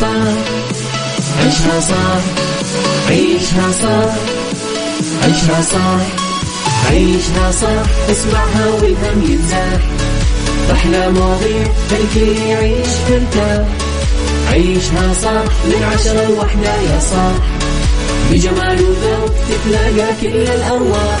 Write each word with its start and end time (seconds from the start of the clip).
صح 0.00 0.08
عيشها 1.42 1.80
صح 1.80 2.20
عيشها 3.08 3.72
صح 3.82 4.14
عيشها 5.24 5.62
صح 5.62 6.00
عيشها 6.90 7.50
صح 7.52 8.10
اسمعها 8.10 8.66
والهم 8.66 9.22
ينزاح 9.30 9.80
أحلى 10.72 11.10
مواضيع 11.10 11.66
خلي 12.14 12.48
يعيش 12.48 12.88
مرتاح 13.10 13.66
عيشها 14.52 15.14
صح 15.22 15.44
من 15.64 15.82
عشرة 15.94 16.28
لوحدة 16.28 16.74
يا 16.74 17.00
صاح 17.00 17.34
بجمال 18.30 18.82
وذوق 18.82 19.34
تتلاقى 19.48 20.12
كل 20.20 20.50
الأرواح. 20.52 21.20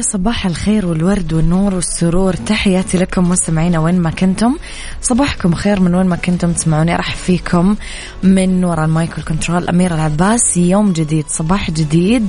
صباح 0.00 0.46
الخير 0.46 0.86
والورد 0.86 1.32
والنور 1.32 1.74
والسرور. 1.74 2.34
تحياتي 2.34 2.98
لكم 2.98 3.28
مستمعينا 3.28 3.78
وين 3.78 4.00
ما 4.00 4.10
كنتم. 4.10 4.56
صباحكم 5.02 5.54
خير 5.54 5.80
من 5.80 5.94
وين 5.94 6.06
ما 6.06 6.16
كنتم 6.16 6.52
تسمعوني. 6.52 6.96
راح 6.96 7.16
فيكم 7.16 7.76
من 8.22 8.64
وراء 8.64 8.84
المايكل 8.84 9.22
كنترول 9.22 9.68
أميرة 9.68 9.94
العباس 9.94 10.56
يوم 10.56 10.92
جديد 10.92 11.24
صباح 11.28 11.70
جديد. 11.70 12.28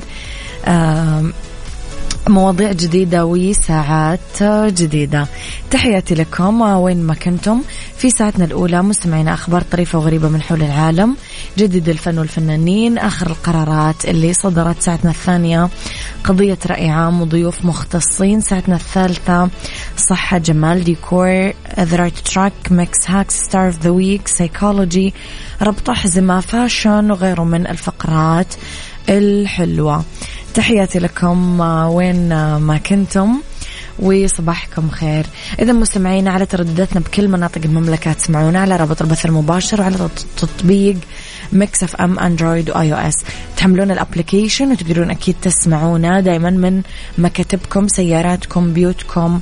مواضيع 2.30 2.72
جديدة 2.72 3.26
وساعات 3.26 4.44
جديدة. 4.74 5.28
تحياتي 5.72 6.16
لكم 6.16 6.62
وين 6.62 7.04
ما 7.04 7.14
كنتم. 7.14 7.62
في 7.98 8.10
ساعتنا 8.10 8.46
الأولى 8.46 8.82
مستمعين 8.82 9.28
أخبار 9.28 9.62
طريفة 9.62 10.00
وغريبة 10.00 10.30
من 10.30 10.42
حول 10.42 10.64
العالم. 10.64 11.16
جدد 11.58 11.90
الفن 11.90 12.20
والفنانين 12.20 12.98
آخر 12.98 13.28
القرارات 13.28 14.06
اللي 14.06 14.34
صدرت 14.34 14.82
ساعتنا 14.82 15.12
الثانية. 15.12 15.70
قضية 16.24 16.58
رأي 16.68 16.90
عام 16.90 17.22
وضيوف 17.22 17.66
مختصين 17.66 18.42
ساعتنا 18.42 18.76
الثالثة. 18.76 19.50
صحة 19.98 20.38
جمال 20.38 20.84
ديكور 20.84 21.54
the 21.80 21.96
right 21.98 22.18
track 22.18 22.54
mix 22.72 23.10
hacks 23.10 23.36
star 23.42 23.66
of 23.66 23.80
the 23.80 23.90
week 23.90 24.28
psychology 24.28 25.14
ربط 25.62 25.90
أحزمة 25.90 26.40
fashion 26.40 27.12
وغيره 27.12 27.44
من 27.44 27.68
الفقرات 27.68 28.56
الحلوة. 29.10 30.04
تحياتي 30.54 31.00
لكم 31.00 31.62
آه، 31.62 31.90
وين 31.90 32.32
آه، 32.32 32.58
ما 32.58 32.78
كنتم؟ 32.78 33.42
وصباحكم 34.00 34.90
خير. 34.90 35.26
إذا 35.60 35.74
مستمعينا 35.74 36.32
على 36.32 36.46
تردداتنا 36.46 37.00
بكل 37.00 37.28
مناطق 37.28 37.62
المملكة 37.66 38.14
تسمعونا 38.14 38.60
على 38.60 38.76
رابط 38.76 39.02
البث 39.02 39.26
المباشر 39.26 39.82
وعلى 39.82 40.10
تطبيق 40.38 40.98
Mix 41.54 41.84
FM 41.84 42.20
Android 42.20 42.70
و 42.70 42.94
iOS 42.94 43.24
تحملون 43.58 43.92
ال 43.92 43.98
application 43.98 44.72
وتقدرون 44.72 45.12
أكيد 45.12 45.36
تسمعونا 45.42 46.20
دائما 46.20 46.50
من 46.50 46.82
مكاتبكم 47.18 47.88
سياراتكم 47.88 48.74
بيوتكم. 48.74 49.40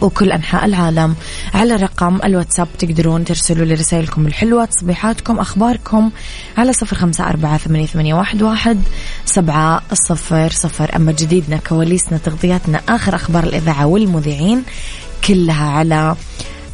وكل 0.00 0.32
أنحاء 0.32 0.64
العالم. 0.64 1.16
على 1.54 1.76
رقم 1.76 2.18
الواتساب 2.24 2.68
تقدرون 2.78 3.24
ترسلوا 3.24 3.64
لي 3.64 3.74
رسائلكم 3.74 4.26
الحلوة 4.26 4.64
تصبيحاتكم 4.64 5.38
أخباركم 5.38 6.10
على 6.56 6.72
صفر 6.72 6.96
خمسة 6.96 7.28
أربعة 7.28 7.58
ثمانية 7.58 8.14
واحد 8.14 8.82
سبعة 9.24 9.82
صفر 9.92 10.50
صفر. 10.50 10.96
أما 10.96 11.12
جديدنا 11.12 11.56
كواليسنا 11.56 12.18
تغطياتنا 12.18 12.80
آخر 12.88 13.14
أخبار 13.14 13.44
الإذاعة 13.44 13.86
والمذيعين 13.86 14.62
كلها 15.24 15.64
على 15.70 16.16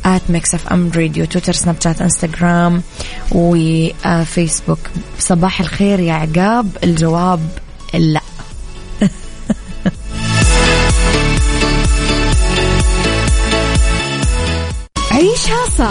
at 0.04 0.22
Mix 0.28 0.54
FM 0.54 0.91
Radio 0.97 1.25
تويتر 1.24 1.52
سناب 1.52 1.76
شات 1.84 2.02
إنستغرام 2.02 2.82
وفيسبوك. 3.32 4.78
صباح 5.18 5.60
الخير 5.60 6.00
يا 6.00 6.12
عقاب. 6.12 6.76
الجواب 6.84 7.40
لا. 7.94 8.20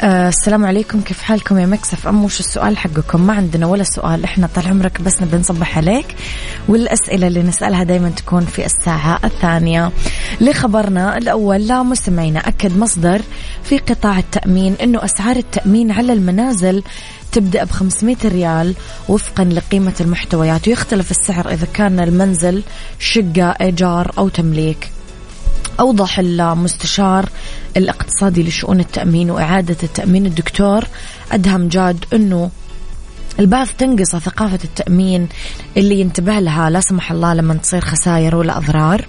آه 0.00 0.28
السلام 0.28 0.66
عليكم. 0.66 1.00
كيف 1.00 1.22
حالكم 1.22 1.58
يا 1.58 1.66
مكسف 1.66 2.08
أم؟ 2.08 2.24
وش 2.24 2.40
السؤال 2.40 2.78
حقكم؟ 2.78 3.20
ما 3.20 3.32
عندنا 3.32 3.66
ولا 3.66 3.82
سؤال. 3.82 4.24
إحنا 4.24 4.48
طال 4.54 4.66
عمرك 4.66 5.00
بس 5.00 5.22
نبي 5.22 5.36
نصبح 5.36 5.78
عليك. 5.78 6.06
والأسئلة 6.68 7.26
اللي 7.26 7.42
نسألها 7.42 7.84
دايما 7.84 8.10
تكون 8.10 8.44
في 8.44 8.66
الساعة 8.66 9.20
الثانية. 9.24 9.92
لخبرنا 10.40 11.18
الأول 11.18 11.66
لا 11.66 11.82
مستمعينا 11.82 12.48
أكد 12.48 12.78
مصدر 12.78 13.22
في 13.62 13.78
قطاع 13.78 14.18
التأمين 14.18 14.74
أنه 14.82 15.04
أسعار 15.04 15.36
التأمين 15.36 15.90
على 15.90 16.12
المنازل 16.12 16.82
تبدأ 17.32 17.64
ب 17.64 17.70
500 17.70 18.16
ريال 18.24 18.74
وفقا 19.08 19.44
لقيمة 19.44 19.94
المحتويات. 20.00 20.68
ويختلف 20.68 21.10
السعر 21.10 21.52
إذا 21.52 21.66
كان 21.74 22.00
المنزل 22.00 22.62
شقة 22.98 23.50
إيجار 23.60 24.12
أو 24.18 24.28
تمليك. 24.28 24.95
أوضح 25.80 26.18
المستشار 26.18 27.28
الاقتصادي 27.76 28.42
لشؤون 28.42 28.80
التأمين 28.80 29.30
وإعادة 29.30 29.76
التأمين 29.82 30.26
الدكتور 30.26 30.84
أدهم 31.32 31.68
جاد 31.68 32.04
أنه 32.12 32.50
البعض 33.40 33.66
تنقص 33.78 34.16
ثقافة 34.16 34.58
التأمين 34.64 35.28
اللي 35.76 36.00
ينتبه 36.00 36.38
لها 36.38 36.70
لا 36.70 36.80
سمح 36.80 37.12
الله 37.12 37.34
لما 37.34 37.54
تصير 37.54 37.80
خسائر 37.80 38.36
ولا 38.36 38.58
أضرار. 38.58 39.06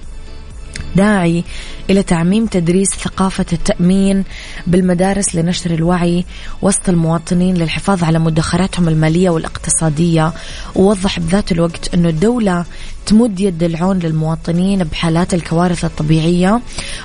داعي 0.96 1.44
إلى 1.90 2.04
تعميم 2.04 2.46
تدريس 2.46 2.90
ثقافة 2.90 3.46
التأمين 3.54 4.24
بالمدارس 4.68 5.36
لنشر 5.36 5.72
الوعي 5.72 6.26
وسط 6.62 6.90
المواطنين 6.90 7.58
للحفاظ 7.58 8.04
على 8.04 8.20
مدخراتهم 8.20 8.88
المالية 8.88 9.30
والاقتصادية. 9.30 10.34
ووضح 10.76 11.20
بذات 11.20 11.52
الوقت 11.52 11.94
أنه 11.94 12.10
الدولة 12.10 12.66
تمد 13.08 13.40
يد 13.40 13.64
العون 13.64 14.00
للمواطنين 14.00 14.84
بحالات 14.84 15.34
الكوارث 15.34 15.86
الطبيعية 15.86 16.62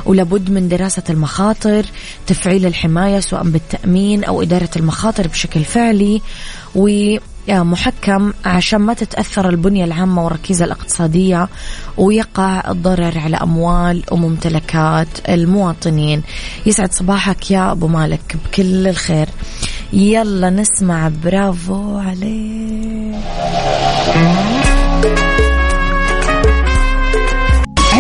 ولابد 0.06 0.50
من 0.50 0.68
دراسة 0.68 1.02
المخاطر 1.10 1.84
تفعيل 2.26 2.66
الحماية 2.66 3.20
سواء 3.20 3.42
بالتأمين 3.42 4.24
أو 4.24 4.42
إدارة 4.42 4.70
المخاطر 4.76 5.28
بشكل 5.28 5.64
فعلي 5.64 6.20
و 6.74 7.16
محكم 7.48 8.32
عشان 8.44 8.80
ما 8.80 8.94
تتأثر 8.94 9.48
البنية 9.48 9.84
العامة 9.84 10.24
والركيزة 10.24 10.64
الاقتصادية 10.64 11.48
ويقع 11.96 12.70
الضرر 12.70 13.18
على 13.18 13.36
أموال 13.36 14.02
وممتلكات 14.10 15.08
المواطنين. 15.28 16.22
يسعد 16.66 16.92
صباحك 16.92 17.50
يا 17.50 17.72
أبو 17.72 17.88
مالك 17.88 18.36
بكل 18.44 18.88
الخير. 18.88 19.28
يلا 19.92 20.50
نسمع 20.50 21.10
برافو 21.24 21.98
عليك. 21.98 23.16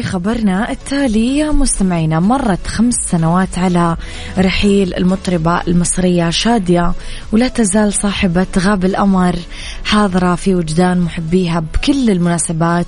لخبرنا 0.00 0.70
التالي 0.70 1.38
يا 1.38 1.50
مستمعينا 1.50 2.20
مرت 2.20 2.66
خمس 2.66 2.94
سنوات 2.94 3.58
على 3.58 3.96
رحيل 4.38 4.94
المطربة 4.94 5.60
المصرية 5.68 6.30
شادية 6.30 6.92
ولا 7.32 7.48
تزال 7.48 7.92
صاحبة 7.92 8.46
غاب 8.58 8.84
الأمر 8.84 9.36
حاضرة 9.84 10.34
في 10.34 10.54
وجدان 10.54 11.00
محبيها 11.00 11.60
بكل 11.60 12.10
المناسبات 12.10 12.86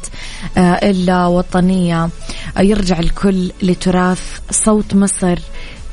آه، 0.57 0.61
الوطنية 0.83 2.09
يرجع 2.59 2.99
الكل 2.99 3.53
لتراث 3.63 4.41
صوت 4.51 4.95
مصر 4.95 5.39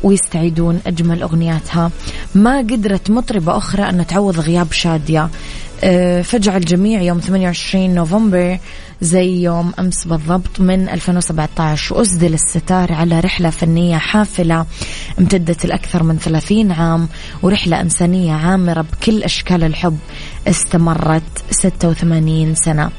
ويستعيدون 0.04 0.80
أجمل 0.88 1.22
أغنياتها. 1.22 1.92
ما 2.36 2.58
قدرت 2.58 3.12
مطربة 3.12 3.58
أخرى 3.58 3.84
أن 3.84 4.08
تعوض 4.08 4.40
غياب 4.40 4.72
شادية. 4.72 5.30
آه، 5.84 6.22
فجع 6.22 6.58
الجميع 6.58 7.02
يوم 7.02 7.20
28 7.20 7.96
نوفمبر 7.96 8.60
زي 9.02 9.44
يوم 9.44 9.74
أمس 9.80 10.08
بالضبط 10.08 10.60
من 10.60 10.90
2017 10.90 11.96
وأسدل 11.96 12.34
الستار 12.34 12.94
على 12.94 13.20
رحلة 13.20 13.50
فنية 13.50 13.98
حافلة 13.98 14.66
امتدت 15.20 15.66
الأكثر 15.66 16.04
من 16.04 16.18
30 16.18 16.72
عام 16.72 17.08
ورحلة 17.42 17.82
إنسانية 17.82 18.34
عامرة 18.34 18.82
بكل 18.82 19.24
أشكال 19.24 19.64
الحب 19.64 19.98
استمرت 20.48 21.44
86 21.52 22.56
سنة. 22.56 22.90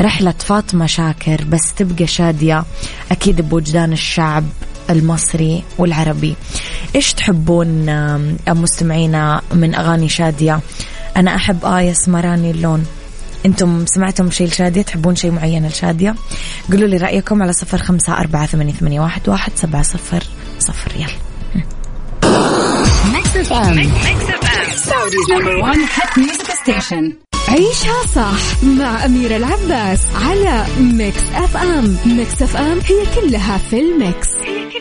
رحلة 0.00 0.34
فاطمة 0.38 0.86
شاكر 0.86 1.44
بس 1.44 1.74
تبقى 1.74 2.06
شادية. 2.06 2.64
أكيد 3.10 3.48
بوجدان 3.48 3.92
الشعب 3.92 4.44
المصري 4.90 5.64
والعربي. 5.78 6.36
إيش 6.94 7.12
تحبون 7.12 7.86
مستمعينا 8.48 9.42
من 9.52 9.74
أغاني 9.74 10.08
شادية؟ 10.08 10.60
أنا 11.16 11.36
أحب 11.36 11.64
آه 11.64 11.81
يا 11.81 11.90
اسمراني 11.90 12.50
اللون. 12.50 12.86
أنتم 13.46 13.86
سمعتم 13.86 14.30
شيء 14.30 14.46
لشادية؟ 14.46 14.82
تحبون 14.82 15.16
شيء 15.16 15.30
معين 15.30 15.66
لشادية؟ 15.66 16.14
قولوا 16.72 16.88
لي 16.88 16.96
رأيكم 16.96 17.42
على 17.42 17.52
صفر 17.52 17.78
خمسة 17.78 18.18
أربعة 18.18 18.46
ثمانية, 18.46 18.72
ثمانية 18.72 19.00
واحد, 19.00 19.28
واحد 19.28 19.52
سبعة 19.56 19.82
صفر 19.82 20.22
صفر. 20.58 20.92
يلا. 20.96 21.06
عيشها 27.48 28.06
صح 28.14 28.64
مع 28.64 29.04
أميرة 29.04 29.36
العباس 29.36 30.00
على 30.14 30.66
Mix 30.80 31.22
FM 31.34 31.96
Mix 32.06 32.42
FM 32.42 32.78
هي 32.78 33.20
كلها 33.20 33.58
في 33.58 33.80
ال 33.80 33.90
mix. 33.90 34.28
هي 34.28 34.70
كلها 34.70 34.75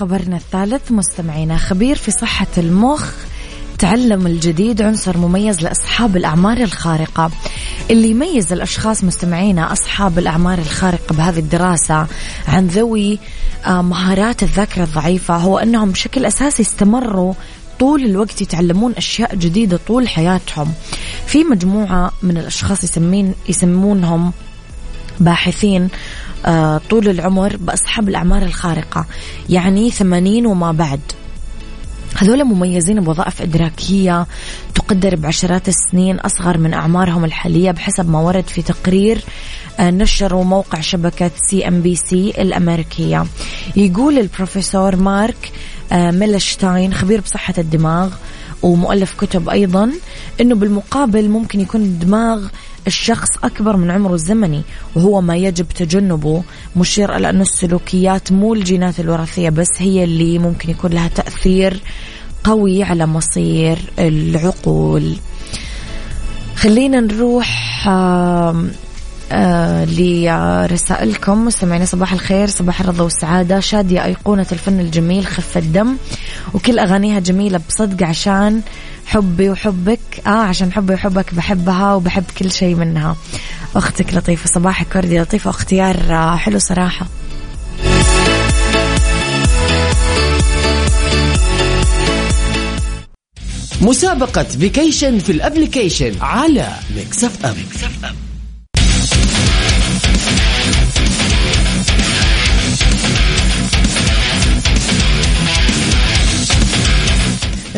لخبرنا 0.00 0.36
الثالث 0.36 0.92
مستمعينا 0.92 1.56
خبير 1.56 1.96
في 1.96 2.10
صحة 2.10 2.46
المخ 2.58 3.10
تعلم 3.78 4.26
الجديد 4.26 4.82
عنصر 4.82 5.16
مميز 5.16 5.62
لأصحاب 5.62 6.16
الأعمار 6.16 6.56
الخارقة. 6.56 7.30
اللي 7.90 8.10
يميز 8.10 8.52
الأشخاص 8.52 9.04
مستمعينا 9.04 9.72
أصحاب 9.72 10.18
الأعمار 10.18 10.58
الخارقة 10.58 11.14
بهذه 11.14 11.38
الدراسة 11.38 12.06
عن 12.48 12.66
ذوي 12.66 13.18
آه، 13.66 13.82
مهارات 13.82 14.42
الذاكرة 14.42 14.84
الضعيفة 14.84 15.36
هو 15.36 15.58
أنهم 15.58 15.90
بشكل 15.90 16.24
أساسي 16.26 16.62
استمروا 16.62 17.34
طول 17.80 18.04
الوقت 18.04 18.42
يتعلمون 18.42 18.92
أشياء 18.96 19.34
جديدة 19.34 19.80
طول 19.88 20.08
حياتهم. 20.08 20.72
في 21.26 21.44
مجموعة 21.44 22.12
من 22.22 22.38
الأشخاص 22.38 22.84
يسمين 22.84 23.34
يسمونهم 23.48 24.32
باحثين 25.20 25.88
طول 26.90 27.08
العمر 27.08 27.56
بأصحاب 27.56 28.08
الأعمار 28.08 28.42
الخارقة. 28.42 29.06
يعني 29.48 29.90
ثمانين 29.90 30.46
وما 30.46 30.72
بعد. 30.72 31.00
هذول 32.16 32.44
مميزين 32.44 33.00
بوظائف 33.00 33.42
إدراكية 33.42 34.26
تقدر 34.74 35.16
بعشرات 35.16 35.68
السنين 35.68 36.20
أصغر 36.20 36.58
من 36.58 36.74
أعمارهم 36.74 37.24
الحالية 37.24 37.70
بحسب 37.70 38.10
ما 38.10 38.20
ورد 38.20 38.48
في 38.48 38.62
تقرير 38.62 39.24
آه، 39.80 39.90
نشره 39.90 40.42
موقع 40.42 40.80
شبكة 40.80 41.30
CNBC 41.50 42.32
الأمريكية. 42.38 43.26
يقول 43.76 44.18
البروفيسور 44.18 44.96
مارك 44.96 45.52
آه، 45.92 46.10
ميلشتاين 46.10 46.94
خبير 46.94 47.20
بصحة 47.20 47.54
الدماغ 47.58 48.10
ومؤلف 48.62 49.14
كتب 49.14 49.48
أيضا 49.48 49.90
أنه 50.40 50.54
بالمقابل 50.54 51.28
ممكن 51.28 51.60
يكون 51.60 51.80
الدماغ 51.80 52.48
الشخص 52.86 53.28
أكبر 53.44 53.76
من 53.76 53.90
عمره 53.90 54.14
الزمني 54.14 54.62
وهو 54.96 55.20
ما 55.20 55.36
يجب 55.36 55.68
تجنبه. 55.68 56.42
مشير 56.76 57.16
إلى 57.16 57.30
أن 57.30 57.40
السلوكيات 57.40 58.32
مو 58.32 58.54
الجينات 58.54 59.00
الوراثية 59.00 59.48
بس 59.48 59.68
هي 59.78 60.04
اللي 60.04 60.38
ممكن 60.38 60.70
يكون 60.70 60.90
لها 60.90 61.08
تأثير 61.08 61.80
قوي 62.44 62.82
على 62.82 63.06
مصير 63.06 63.78
العقول. 63.98 65.16
خلينا 66.56 67.00
نروح 67.00 67.88
آه 69.32 69.84
آه 69.84 70.66
لرسائلكم. 70.66 71.44
مستمعينا 71.44 71.84
صباح 71.84 72.12
الخير 72.12 72.48
صباح 72.48 72.80
الرضا 72.80 73.04
والسعادة. 73.04 73.60
شادية 73.60 74.04
أيقونة 74.04 74.46
الفن 74.52 74.80
الجميل 74.80 75.26
خفة 75.26 75.60
دم 75.60 75.96
وكل 76.54 76.78
أغانيها 76.78 77.20
جميلة 77.20 77.60
بصدق 77.68 78.06
عشان 78.06 78.60
حبي 79.06 79.50
وحبك. 79.50 80.00
آه 80.26 80.30
عشان 80.30 80.72
حبي 80.72 80.94
وحبك 80.94 81.34
بحبها 81.34 81.94
وبحب 81.94 82.24
كل 82.38 82.52
شيء 82.52 82.74
منها. 82.74 83.16
أختك 83.76 84.14
لطيفة 84.14 84.50
صباحك 84.54 84.96
وردي 84.96 85.18
لطيفة 85.18 85.50
اختيار 85.50 85.96
آه، 86.10 86.36
حلو 86.36 86.58
صراحة. 86.58 87.06
مسابقة 93.82 94.42
vacation 94.42 95.18
في 95.18 95.32
ال 95.32 95.39
application 95.39 96.12
على 96.20 96.68
Mix 96.96 97.46
FM, 97.46 97.54
Mix 97.66 98.04
FM. 98.04 98.29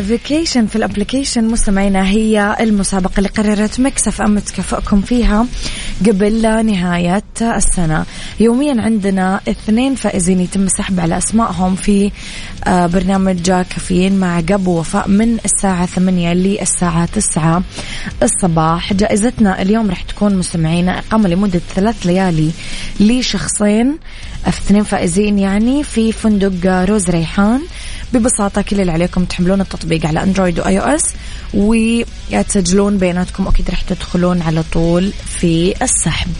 vacation 0.03 0.65
في 0.65 0.75
ال 0.75 0.81
application 0.81 1.43
مستمعينا 1.43 2.07
هي 2.07 2.57
المسابقة 2.59 3.13
اللي 3.17 3.29
قررت 3.29 3.79
Mix 3.79 4.21
FM 4.21 4.39
تكافئكم 4.39 5.01
فيها 5.01 5.45
قبل 6.05 6.65
نهاية 6.65 7.23
السنة. 7.41 8.05
يوميا 8.39 8.81
عندنا 8.81 9.39
اثنين 9.47 9.95
فائزين 9.95 10.39
يتم 10.39 10.63
السحب 10.63 10.99
على 10.99 11.17
أسمائهم 11.17 11.75
في 11.75 12.11
آه، 12.63 12.87
برنامج 12.87 13.51
كافيين 13.51 14.19
مع 14.19 14.39
عقاب 14.39 14.79
ووفاء 14.79 15.09
من 15.09 15.37
الساعة 15.45 15.85
ثمانية 15.85 16.33
للساعة 16.33 17.05
تسعة 17.05 17.63
الصباح. 18.23 18.93
جائزتنا 18.93 19.61
اليوم 19.61 19.89
راح 19.89 20.01
تكون 20.01 20.35
مستمعينا 20.35 20.99
إقامة 20.99 21.29
لمدة 21.29 21.61
ثلاث 21.75 22.05
ليالي 22.05 22.51
لشخصين. 22.99 23.97
اثنين 24.47 24.83
فائزين 24.83 25.39
يعني 25.39 25.83
في 25.83 26.11
فندق 26.11 26.83
روز 26.89 27.09
ريحان. 27.09 27.61
ببساطة 28.13 28.61
كل 28.61 28.81
اللي 28.81 28.91
عليكم 28.91 29.25
تحملون 29.25 29.61
التطبيق 29.61 30.05
على 30.05 30.23
Android 30.23 30.59
و 30.59 30.79
iOS 30.79 31.03
وتسجلون 31.53 32.97
بياناتكم. 32.97 33.47
أكيد 33.47 33.69
راح 33.69 33.81
تدخلون 33.81 34.41
على 34.41 34.63
طول 34.73 35.13
في 35.39 35.73
السحب. 35.81 36.31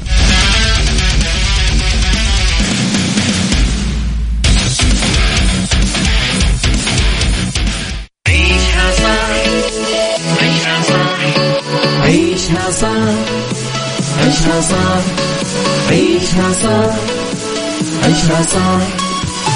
عيشها 8.27 8.91
صح 8.91 9.29
عيشها 10.41 10.81
صح 10.83 11.19
عيشها 12.01 12.71
صح 12.71 13.13
عيشها 14.19 14.61
صح 14.61 15.01
عيشها 15.89 16.53
صح 16.53 16.95
عيشها 18.03 18.41
صح 18.41 19.12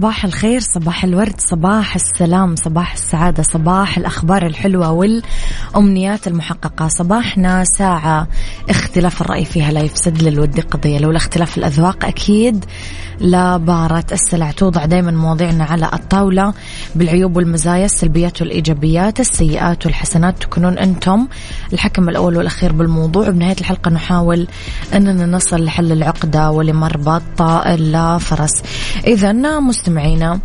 صباح 0.00 0.24
الخير 0.24 0.60
صباح 0.60 1.04
الورد 1.04 1.40
صباح 1.40 1.94
السلام 1.94 2.56
صباح 2.56 2.92
السعادة 2.92 3.42
صباح 3.42 3.98
الأخبار 3.98 4.46
الحلوة 4.46 4.92
والأمنيات 4.92 6.26
المحققة. 6.26 6.88
صباحنا 6.88 7.64
ساعة 7.64 8.28
اختلاف 8.90 9.20
الرأي 9.22 9.44
فيها 9.44 9.72
لا 9.72 9.80
يفسد 9.80 10.22
للود 10.22 10.60
قضية. 10.60 10.98
لولا 10.98 11.16
اختلاف 11.16 11.58
الأذواق 11.58 12.04
أكيد 12.04 12.64
لبارة 13.20 14.04
السلع. 14.12 14.50
توضع 14.50 14.84
دائما 14.84 15.10
مواضيعنا 15.10 15.64
على 15.64 15.90
الطاولة 15.92 16.54
بالعيوب 16.94 17.36
والمزايا 17.36 17.84
السلبيات 17.84 18.42
والإيجابيات 18.42 19.20
السيئات 19.20 19.86
والحسنات. 19.86 20.38
تكونون 20.38 20.78
أنتم 20.78 21.28
الحكم 21.72 22.08
الأول 22.08 22.36
والأخير 22.36 22.72
بالموضوع. 22.72 23.28
وبنهاية 23.28 23.56
الحلقة 23.60 23.90
نحاول 23.90 24.46
أننا 24.94 25.26
نصل 25.26 25.64
لحل 25.64 25.92
العقدة 25.92 26.50
ولمربط 26.50 27.42
الفرس 27.42 28.62
إذا 29.06 29.32
مستمعينا 29.60 30.40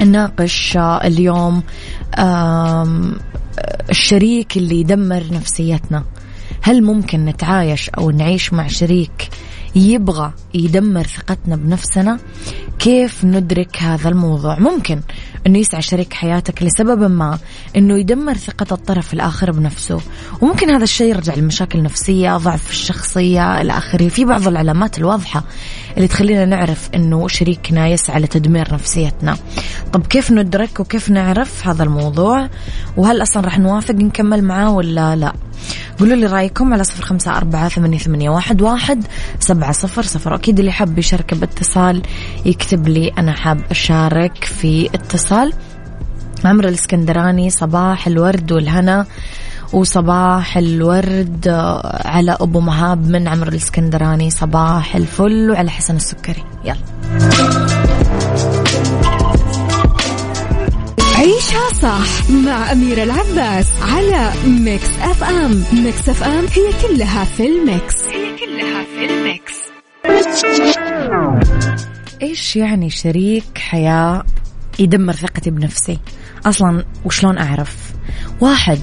نناقش 0.00 0.76
اليوم 0.76 1.62
الشريك 3.90 4.56
اللي 4.56 4.80
يدمر 4.80 5.24
نفسيتنا. 5.32 6.04
هل 6.62 6.84
ممكن 6.84 7.24
نتعايش 7.24 7.90
أو 7.90 8.10
نعيش 8.10 8.52
مع 8.52 8.66
شريك 8.66 9.28
يبغى 9.74 10.32
يدمر 10.54 11.02
ثقتنا 11.02 11.56
بنفسنا؟ 11.56 12.18
كيف 12.78 13.24
ندرك 13.24 13.82
هذا 13.82 14.08
الموضوع؟ 14.08 14.58
ممكن 14.58 15.00
إنه 15.46 15.58
يسعى 15.58 15.82
شريك 15.82 16.12
حياتك 16.12 16.62
لسبب 16.62 17.10
ما 17.10 17.38
إنه 17.76 17.98
يدمر 17.98 18.34
ثقة 18.34 18.66
الطرف 18.74 19.14
الآخر 19.14 19.50
بنفسه. 19.50 20.00
وممكن 20.40 20.70
هذا 20.70 20.84
الشيء 20.84 21.08
يرجع 21.08 21.34
لمشاكل 21.34 21.82
نفسية 21.82 22.36
ضعف 22.36 22.70
الشخصية 22.70 23.60
إلى 23.60 23.78
آخره. 23.78 24.08
في 24.08 24.24
بعض 24.24 24.48
العلامات 24.48 24.98
الواضحة 24.98 25.44
اللي 25.96 26.08
تخلينا 26.08 26.44
نعرف 26.44 26.88
إنه 26.94 27.28
شريكنا 27.28 27.88
يسعى 27.88 28.20
لتدمير 28.20 28.74
نفسيتنا. 28.74 29.36
طب 29.92 30.06
كيف 30.06 30.30
ندرك 30.30 30.80
وكيف 30.80 31.10
نعرف 31.10 31.68
هذا 31.68 31.82
الموضوع؟ 31.82 32.48
وهل 32.96 33.22
أصلا 33.22 33.44
راح 33.44 33.58
نوافق 33.58 33.94
نكمل 33.94 34.44
معاه 34.44 34.70
ولا 34.70 35.16
لا؟ 35.16 35.32
قولوا 36.00 36.16
لي 36.16 36.26
رأيكم 36.26 36.72
على 36.72 36.84
صفر 36.84 37.04
خمسة 37.04 37.36
أربعة 37.36 37.68
ثمانية, 37.68 38.30
واحد, 38.30 38.62
واحد 38.62 39.06
سبعة 39.40 39.72
صفر 39.72 40.02
صفر. 40.02 40.34
أكيد 40.34 40.58
اللي 40.58 40.72
حاب 40.72 40.98
يشارك 40.98 41.34
باتصال 41.34 42.02
يكتب 42.64 42.88
لي 42.88 43.12
أنا 43.18 43.32
حاب 43.32 43.60
أشارك 43.70 44.44
في 44.44 44.86
اتصال. 44.94 45.52
عمرو 46.44 46.68
الإسكندراني 46.68 47.50
صباح 47.50 48.06
الورد 48.06 48.52
والهنا 48.52 49.06
وصباح 49.72 50.56
الورد 50.56 51.48
على 52.04 52.36
أبو 52.40 52.60
مهاب 52.60 53.08
من 53.08 53.28
عمرو 53.28 53.48
الإسكندراني. 53.48 54.30
صباح 54.30 54.96
الفل 54.96 55.50
وعلى 55.50 55.70
حسن 55.70 55.96
السكري. 55.96 56.44
يلا. 56.64 56.76
عيشها 61.16 61.68
صح 61.82 62.30
مع 62.30 62.72
أميرة 62.72 63.02
العباس 63.02 63.66
على 63.82 64.30
Mix 64.46 64.90
FM 65.02 65.64
Mix 65.72 66.08
FM 66.08 66.44
هي 66.54 66.88
كلها 66.88 67.24
في 67.24 67.46
ال 67.46 67.56
mix. 67.56 67.94
هي 68.04 68.36
كلها 68.36 68.84
في 68.84 69.04
ال 69.04 69.16
mix. 69.16 69.63
إيش 72.34 72.56
يعني 72.56 72.90
شريك 72.90 73.58
حياة 73.58 74.24
يدمر 74.78 75.12
ثقتي 75.12 75.50
بنفسي؟ 75.50 75.98
أصلا 76.46 76.84
وشلون 77.04 77.38
أعرف؟ 77.38 77.92
واحد 78.40 78.80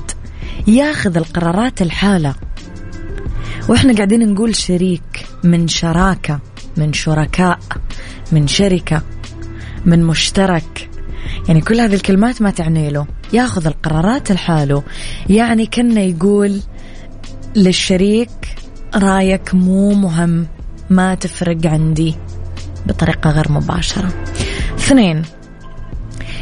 ياخذ 0.67 1.17
القرارات 1.17 1.81
الحالة. 1.81 2.35
وإحنا 3.69 3.95
قاعدين 3.95 4.33
نقول 4.33 4.55
شريك 4.55 5.25
من 5.43 5.67
شراكة 5.67 6.39
من 6.77 6.93
شركاء 6.93 7.59
من 8.31 8.47
شركة 8.47 9.01
من 9.85 10.03
مشترك. 10.03 10.89
يعني 11.47 11.61
كل 11.61 11.79
هذه 11.79 11.93
الكلمات 11.93 12.41
ما 12.41 12.51
تعني 12.51 12.89
له. 12.89 13.07
ياخذ 13.33 13.67
القرارات 13.67 14.31
لحاله 14.31 14.83
يعني 15.29 15.65
كنا 15.65 16.01
يقول 16.01 16.61
للشريك 17.55 18.55
رايك 18.95 19.55
مو 19.55 19.93
مهم 19.93 20.47
ما 20.89 21.15
تفرق 21.15 21.65
عندي. 21.65 22.15
بطريقة 22.85 23.29
غير 23.29 23.51
مباشرة. 23.51 24.09
اثنين 24.75 25.21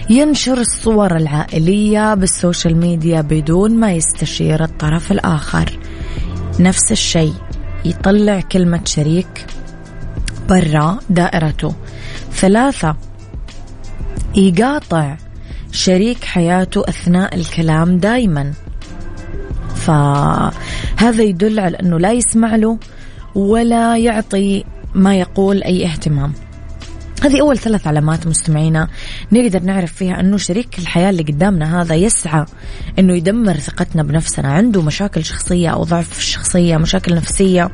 ينشر 0.09 0.57
الصور 0.57 1.15
العائلية 1.15 2.13
بالسوشيال 2.13 2.77
ميديا 2.77 3.21
بدون 3.21 3.75
ما 3.75 3.91
يستشير 3.91 4.63
الطرف 4.63 5.11
الآخر. 5.11 5.79
نفس 6.59 6.91
الشيء 6.91 7.33
يطلع 7.85 8.41
كلمة 8.41 8.81
شريك 8.85 9.45
برا 10.49 10.99
دائرته. 11.09 11.75
ثلاثة 12.31 12.95
يقاطع 14.35 15.17
شريك 15.71 16.23
حياته 16.23 16.83
أثناء 16.89 17.35
الكلام 17.35 17.97
دايما. 17.97 18.53
فهذا 19.75 21.23
يدل 21.23 21.59
على 21.59 21.77
أنه 21.77 21.99
لا 21.99 22.11
يسمع 22.11 22.55
له 22.55 22.77
ولا 23.35 23.97
يعطي 23.97 24.63
ما 24.95 25.15
يقول 25.15 25.63
أي 25.63 25.85
اهتمام. 25.85 26.33
هذه 27.23 27.41
أول 27.41 27.57
ثلاث 27.57 27.87
علامات 27.87 28.27
مستمعينا 28.27 28.87
نقدر 29.31 29.63
نعرف 29.63 29.93
فيها 29.93 30.19
أنه 30.19 30.37
شريك 30.37 30.79
الحياة 30.79 31.09
اللي 31.09 31.23
قدامنا 31.23 31.81
هذا 31.81 31.95
يسعى 31.95 32.45
أنه 32.99 33.17
يدمر 33.17 33.53
ثقتنا 33.53 34.03
بنفسنا. 34.03 34.53
عنده 34.53 34.81
مشاكل 34.81 35.25
شخصية 35.25 35.69
أو 35.69 35.83
ضعف 35.83 36.09
في 36.09 36.19
الشخصية 36.19 36.77
مشاكل 36.77 37.15
نفسية. 37.15 37.71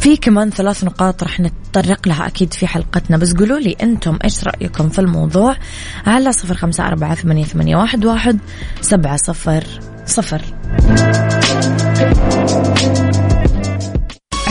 في 0.00 0.16
كمان 0.16 0.50
ثلاث 0.50 0.84
نقاط 0.84 1.22
رح 1.22 1.40
نتطرق 1.40 2.08
لها 2.08 2.26
أكيد 2.26 2.52
في 2.52 2.66
حلقتنا. 2.66 3.16
بس 3.16 3.34
قولوا 3.34 3.58
لي 3.58 3.76
أنتم 3.82 4.18
إيش 4.24 4.44
رأيكم 4.44 4.88
في 4.88 4.98
الموضوع؟ 4.98 5.56
على 6.06 6.32
صفر 6.32 6.54
خمسة 6.54 6.86
أربعة 6.86 7.14
ثمانية, 7.14 7.44
ثمانية 7.44 7.76
واحد, 7.76 8.04
واحد 8.04 8.38
سبعة 8.80 9.16
صفر 9.16 9.64
صفر. 10.06 10.42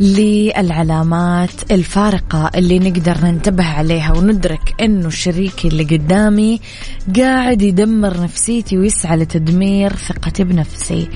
للعلامات 0.00 1.70
الفارقة 1.70 2.50
اللي 2.54 2.78
نقدر 2.78 3.18
ننتبه 3.24 3.64
عليها 3.64 4.12
وندرك 4.12 4.74
إنه 4.80 5.06
الشريك 5.06 5.64
اللي 5.64 5.84
قدامي 5.84 6.60
قاعد 7.16 7.62
يدمر 7.62 8.22
نفسيتي 8.22 8.78
ويسعى 8.78 9.16
لتدمير 9.16 9.92
ثقتي 9.96 10.44
بنفسي. 10.44 11.08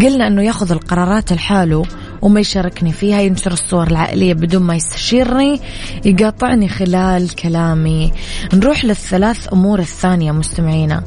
قلنا 0.00 0.26
إنه 0.26 0.42
ياخذ 0.42 0.72
القرارات 0.72 1.32
لحاله 1.32 1.82
وما 2.22 2.40
يشاركني 2.40 2.92
فيها 2.92 3.20
ينشر 3.20 3.52
الصور 3.52 3.86
العائلية 3.86 4.34
بدون 4.34 4.62
ما 4.62 4.76
يستشيرني 4.76 5.60
يقاطعني 6.04 6.68
خلال 6.68 7.34
كلامي. 7.34 8.12
نروح 8.54 8.84
للثلاث 8.84 9.52
أمور 9.52 9.78
الثانية 9.78 10.32
مستمعينا. 10.32 11.04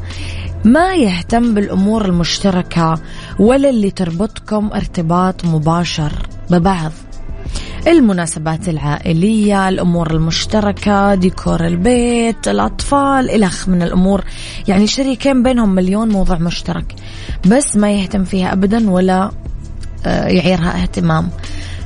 ما 0.65 0.95
يهتم 0.95 1.53
بالأمور 1.53 2.05
المشتركة 2.05 2.99
ولا 3.39 3.69
اللي 3.69 3.91
تربطكم 3.91 4.69
ارتباط 4.73 5.45
مباشر 5.45 6.11
ببعض. 6.49 6.91
المناسبات 7.87 8.69
العائلية 8.69 9.69
الأمور 9.69 10.11
المشتركة 10.11 11.15
ديكور 11.15 11.67
البيت 11.67 12.47
الأطفال 12.47 13.31
إلخ 13.31 13.69
من 13.69 13.81
الأمور. 13.81 14.23
يعني 14.67 14.87
شريكين 14.87 15.43
بينهم 15.43 15.75
مليون 15.75 16.09
موضوع 16.09 16.37
مشترك. 16.37 16.95
بس 17.47 17.75
ما 17.75 17.91
يهتم 17.91 18.23
فيها 18.23 18.53
أبدا 18.53 18.89
ولا 18.89 19.31
آه، 20.05 20.27
يعيرها 20.27 20.81
اهتمام. 20.81 21.29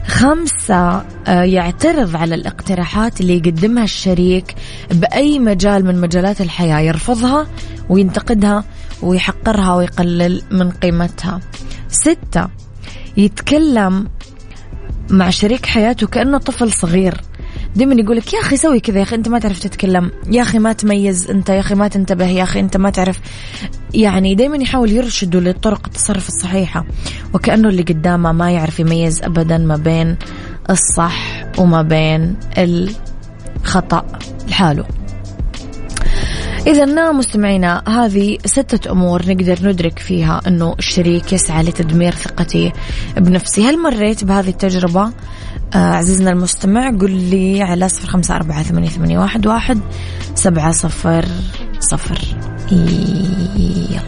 خمسة 0.07 1.05
آه، 1.27 1.43
يعترض 1.43 2.15
على 2.15 2.35
الاقتراحات 2.35 3.21
اللي 3.21 3.37
يقدمها 3.37 3.83
الشريك 3.83 4.55
بأي 4.91 5.39
مجال 5.39 5.85
من 5.85 6.01
مجالات 6.01 6.41
الحياة 6.41 6.79
يرفضها 6.79 7.47
وينتقدها 7.89 8.63
ويحقرها 9.01 9.75
ويقلل 9.75 10.41
من 10.51 10.71
قيمتها. 10.71 11.39
ستة 11.89 12.47
يتكلم 13.17 14.07
مع 15.09 15.29
شريك 15.29 15.65
حياته 15.65 16.07
كأنه 16.07 16.37
طفل 16.37 16.71
صغير. 16.71 17.21
دائما 17.75 17.93
يقول 17.93 18.17
لك 18.17 18.33
يا 18.33 18.39
أخي 18.39 18.57
سوي 18.57 18.79
كذا 18.79 18.97
يا 18.97 19.03
أخي 19.03 19.15
أنت 19.15 19.29
ما 19.29 19.39
تعرف 19.39 19.59
تتكلم. 19.59 20.11
يا 20.31 20.41
أخي 20.41 20.59
ما 20.59 20.73
تميز 20.73 21.29
أنت 21.29 21.49
يا 21.49 21.59
أخي 21.59 21.75
ما 21.75 21.87
تنتبه 21.87 22.25
يا 22.25 22.43
أخي 22.43 22.59
أنت 22.59 22.77
ما 22.77 22.89
تعرف. 22.89 23.19
يعني 23.93 24.35
دائما 24.35 24.57
يحاول 24.57 24.91
يرشده 24.91 25.39
لطرق 25.39 25.81
التصرف 25.85 26.27
الصحيحة 26.27 26.85
وكأنه 27.33 27.69
اللي 27.69 27.81
قدامه 27.81 28.31
ما 28.31 28.51
يعرف 28.51 28.79
يميز 28.79 29.23
ابدا 29.23 29.57
ما 29.57 29.75
بين 29.75 30.15
الصح 30.69 31.45
وما 31.57 31.81
بين 31.81 32.35
الخطأ 32.57 34.05
لحاله. 34.47 34.98
إذا 36.69 37.11
مستمعينا 37.11 37.83
هذه 37.87 38.37
ستة 38.45 38.91
أمور 38.91 39.21
نقدر 39.27 39.69
ندرك 39.69 39.99
فيها 39.99 40.41
أنه 40.47 40.75
الشريك 40.79 41.33
يسعى 41.33 41.63
لتدمير 41.63 42.15
ثقتي 42.15 42.71
بنفسي 43.17 43.63
هل 43.63 43.81
مريت 43.81 44.23
بهذه 44.23 44.49
التجربة؟ 44.49 45.11
آه 45.73 45.77
عزيزنا 45.77 46.31
المستمع 46.31 46.89
قل 46.89 47.11
لي 47.11 47.61
على 47.61 47.89
صفر 47.89 48.07
خمسة 48.07 48.35
أربعة 48.35 48.63
ثمانية, 48.63 48.89
ثمانية 48.89 49.19
واحد, 49.19 49.47
واحد 49.47 49.79
سبعة 50.35 50.71
صفر 50.71 51.25
صفر. 51.79 52.21
يلا. 52.71 54.01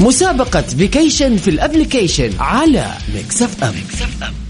مسابقة 0.00 0.62
vacation 0.62 1.36
في 1.36 1.50
ال 1.50 1.57
application 1.57 2.30
على 2.40 2.86
Mix 3.14 3.42
FM, 3.42 3.74
Mix 3.74 4.02
FM. 4.02 4.45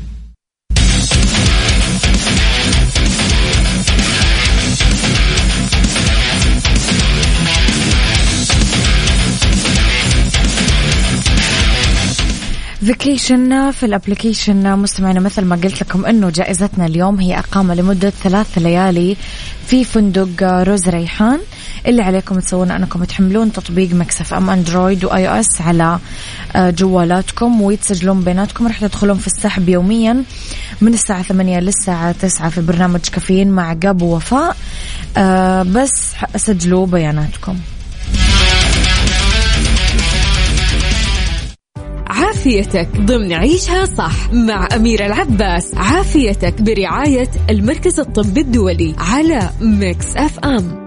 vacation 12.87 13.71
في 13.71 13.87
ال 13.87 13.94
application 13.94 14.79
مستمعينا 14.79 15.21
مثل 15.21 15.45
ما 15.45 15.57
قلت 15.57 15.83
لكم 15.83 16.07
إنه 16.07 16.31
جائزتنا 16.31 16.87
اليوم 16.87 17.21
هي 17.21 17.39
أقامة 17.39 17.75
لمدة 17.75 18.11
ثلاث 18.11 18.59
ليالي 18.59 19.17
في 19.67 19.85
فندق 19.85 20.43
روز 20.43 20.89
ريحان. 20.89 21.39
اللي 21.87 22.03
عليكم 22.03 22.41
تسوون 22.41 22.71
أنكم 22.71 23.05
تحملون 23.05 23.53
تطبيق 23.53 23.95
ميكس 23.95 24.35
أف 24.35 24.51
أم 24.51 25.05
android 25.05 25.29
و 25.29 25.35
iOS 25.35 25.61
على 25.61 25.99
آه، 26.57 26.71
جوالاتكم 26.71 27.63
ويتسجلون 27.63 28.21
بيناتكم. 28.21 28.67
راح 28.67 28.81
تدخلون 28.81 29.19
في 29.19 29.27
السحب 29.27 29.69
يوميا 29.69 30.23
من 30.81 30.95
الساعة 30.95 31.23
8 31.23 31.61
للساعة 31.61 32.13
9 32.13 32.49
في 32.49 32.61
برنامج 32.61 33.01
كافيين 33.01 33.51
مع 33.51 33.73
رقاب 33.73 34.03
ووفاء 34.03 34.57
آه، 35.17 35.63
بس 35.63 36.13
سجلوا 36.37 36.87
بياناتكم. 36.87 37.57
عافيتك 42.17 42.89
ضمن 43.01 43.33
عيشها 43.33 43.85
صح 43.85 44.33
مع 44.33 44.69
أميرة 44.77 45.07
العباس. 45.07 45.75
عافيتك 45.75 46.63
برعاية 46.63 47.31
المركز 47.51 48.01
الطبي 48.01 48.41
الدولي 48.41 48.95
على 48.99 49.51
ميكس 49.61 50.17
أف 50.17 50.39
أم. 50.39 50.86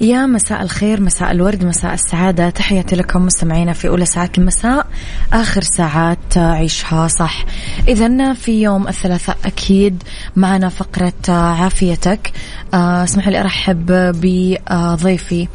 يا 0.00 0.26
مساء 0.26 0.62
الخير 0.62 1.00
مساء 1.00 1.30
الورد 1.30 1.64
مساء 1.64 1.94
السعادة. 1.94 2.50
تحياتي 2.50 2.96
لكم 2.96 3.26
مستمعينا 3.26 3.72
في 3.72 3.88
أولى 3.88 4.04
ساعات 4.04 4.38
المساء 4.38 4.86
آخر 5.32 5.62
ساعات 5.62 6.38
عيشها 6.38 7.08
صح. 7.08 7.44
إذا 7.88 8.32
في 8.32 8.62
يوم 8.62 8.88
الثلاثاء 8.88 9.36
أكيد 9.44 10.02
معنا 10.36 10.68
فقرة 10.68 11.12
عافيتك. 11.28 12.32
آه، 12.74 13.04
اسمح 13.04 13.28
لي 13.28 13.40
أرحب 13.40 13.86
بضيفي 13.90 15.48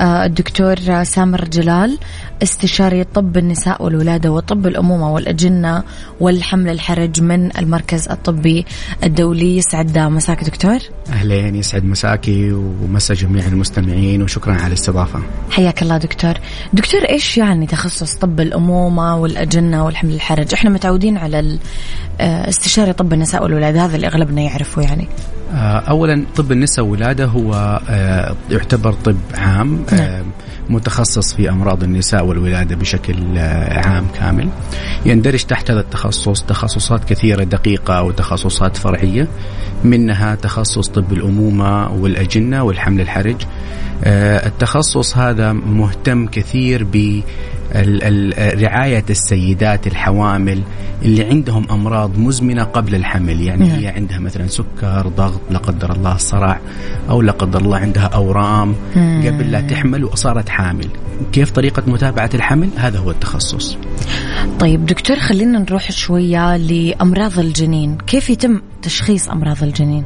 آه، 0.00 0.24
الدكتور 0.24 1.04
سامر 1.04 1.44
جلال 1.44 1.98
استشاري 2.42 3.04
طب 3.04 3.36
النساء 3.36 3.82
والولادة 3.82 4.32
وطب 4.32 4.66
الأمومة 4.66 5.12
والأجنة 5.12 5.82
والحمل 6.20 6.70
الحرج 6.70 7.22
من 7.22 7.56
المركز 7.56 8.08
الطبي 8.08 8.66
الدولي. 9.04 9.56
يسعد 9.56 9.98
مساك 9.98 10.44
دكتور. 10.44 10.78
أهلين 11.08 11.54
يسعد 11.54 11.84
مساكي 11.84 12.52
ومسا 12.52 13.14
جميع 13.14 13.46
المستمعين. 13.46 13.85
وشكرا 14.22 14.54
على 14.54 14.66
الاستضافة. 14.66 15.22
حياك 15.50 15.82
الله 15.82 15.96
دكتور. 15.96 16.34
دكتور 16.72 17.00
إيش 17.00 17.38
يعني 17.38 17.66
تخصص 17.66 18.14
طب 18.14 18.40
الأمومة 18.40 19.16
والأجنة 19.16 19.84
والحمل 19.84 20.14
الحرج؟ 20.14 20.54
إحنا 20.54 20.70
متعودين 20.70 21.16
على 21.16 21.58
آه، 22.20 22.48
استشاري 22.48 22.92
طب 22.92 23.12
النساء 23.12 23.42
والولادة 23.42 23.84
هذا 23.84 23.96
اللي 23.96 24.06
أغلبنا 24.06 24.42
يعرفه 24.42 24.82
يعني. 24.82 25.08
آه، 25.54 25.78
اولا 25.78 26.24
طب 26.36 26.52
النساء 26.52 26.84
والولادة 26.84 27.24
هو 27.24 27.80
آه، 27.88 28.36
يعتبر 28.50 28.92
طب 28.92 29.16
عام. 29.34 29.84
نعم. 29.92 30.24
متخصص 30.68 31.34
في 31.34 31.50
أمراض 31.50 31.82
النساء 31.82 32.24
والولادة 32.26 32.76
بشكل 32.76 33.38
عام 33.68 34.06
كامل. 34.20 34.48
يندرج 35.06 35.44
تحت 35.44 35.70
هذا 35.70 35.80
التخصص 35.80 36.42
تخصصات 36.42 37.04
كثيرة 37.04 37.44
دقيقة 37.44 38.02
وتخصصات 38.02 38.76
فرعية. 38.76 39.28
منها 39.84 40.34
تخصص 40.34 40.88
طب 40.88 41.12
الأمومة 41.12 41.92
والأجنة 41.92 42.62
والحمل 42.62 43.00
الحرج. 43.00 43.36
التخصص 44.46 45.16
هذا 45.16 45.52
مهتم 45.52 46.26
كثير 46.26 46.84
ب 46.84 47.20
رعاية 48.62 49.04
السيدات 49.10 49.86
الحوامل 49.86 50.62
اللي 51.02 51.24
عندهم 51.24 51.66
أمراض 51.70 52.18
مزمنة 52.18 52.64
قبل 52.64 52.94
الحمل. 52.94 53.40
يعني 53.40 53.68
نعم. 53.68 53.78
هي 53.78 53.88
عندها 53.88 54.18
مثلا 54.18 54.46
سكر 54.46 55.08
ضغط 55.16 55.40
لا 55.50 55.58
قدر 55.58 55.92
الله 55.92 56.16
صرع 56.16 56.60
أو 57.10 57.22
لا 57.22 57.32
قدر 57.32 57.60
الله 57.60 57.76
عندها 57.76 58.04
أورام 58.04 58.74
مم. 58.96 59.22
قبل 59.26 59.50
لا 59.50 59.60
تحمل 59.60 60.04
وصارت 60.04 60.48
حامل. 60.48 60.88
كيف 61.32 61.50
طريقة 61.50 61.82
متابعة 61.86 62.30
الحمل؟ 62.34 62.68
هذا 62.76 62.98
هو 62.98 63.10
التخصص. 63.10 63.78
طيب 64.58 64.86
دكتور 64.86 65.16
خلينا 65.16 65.58
نروح 65.58 65.92
شوية 65.92 66.56
لأمراض 66.56 67.38
الجنين. 67.38 67.96
كيف 68.06 68.30
يتم 68.30 68.60
تشخيص 68.82 69.28
أمراض 69.28 69.62
الجنين؟ 69.62 70.04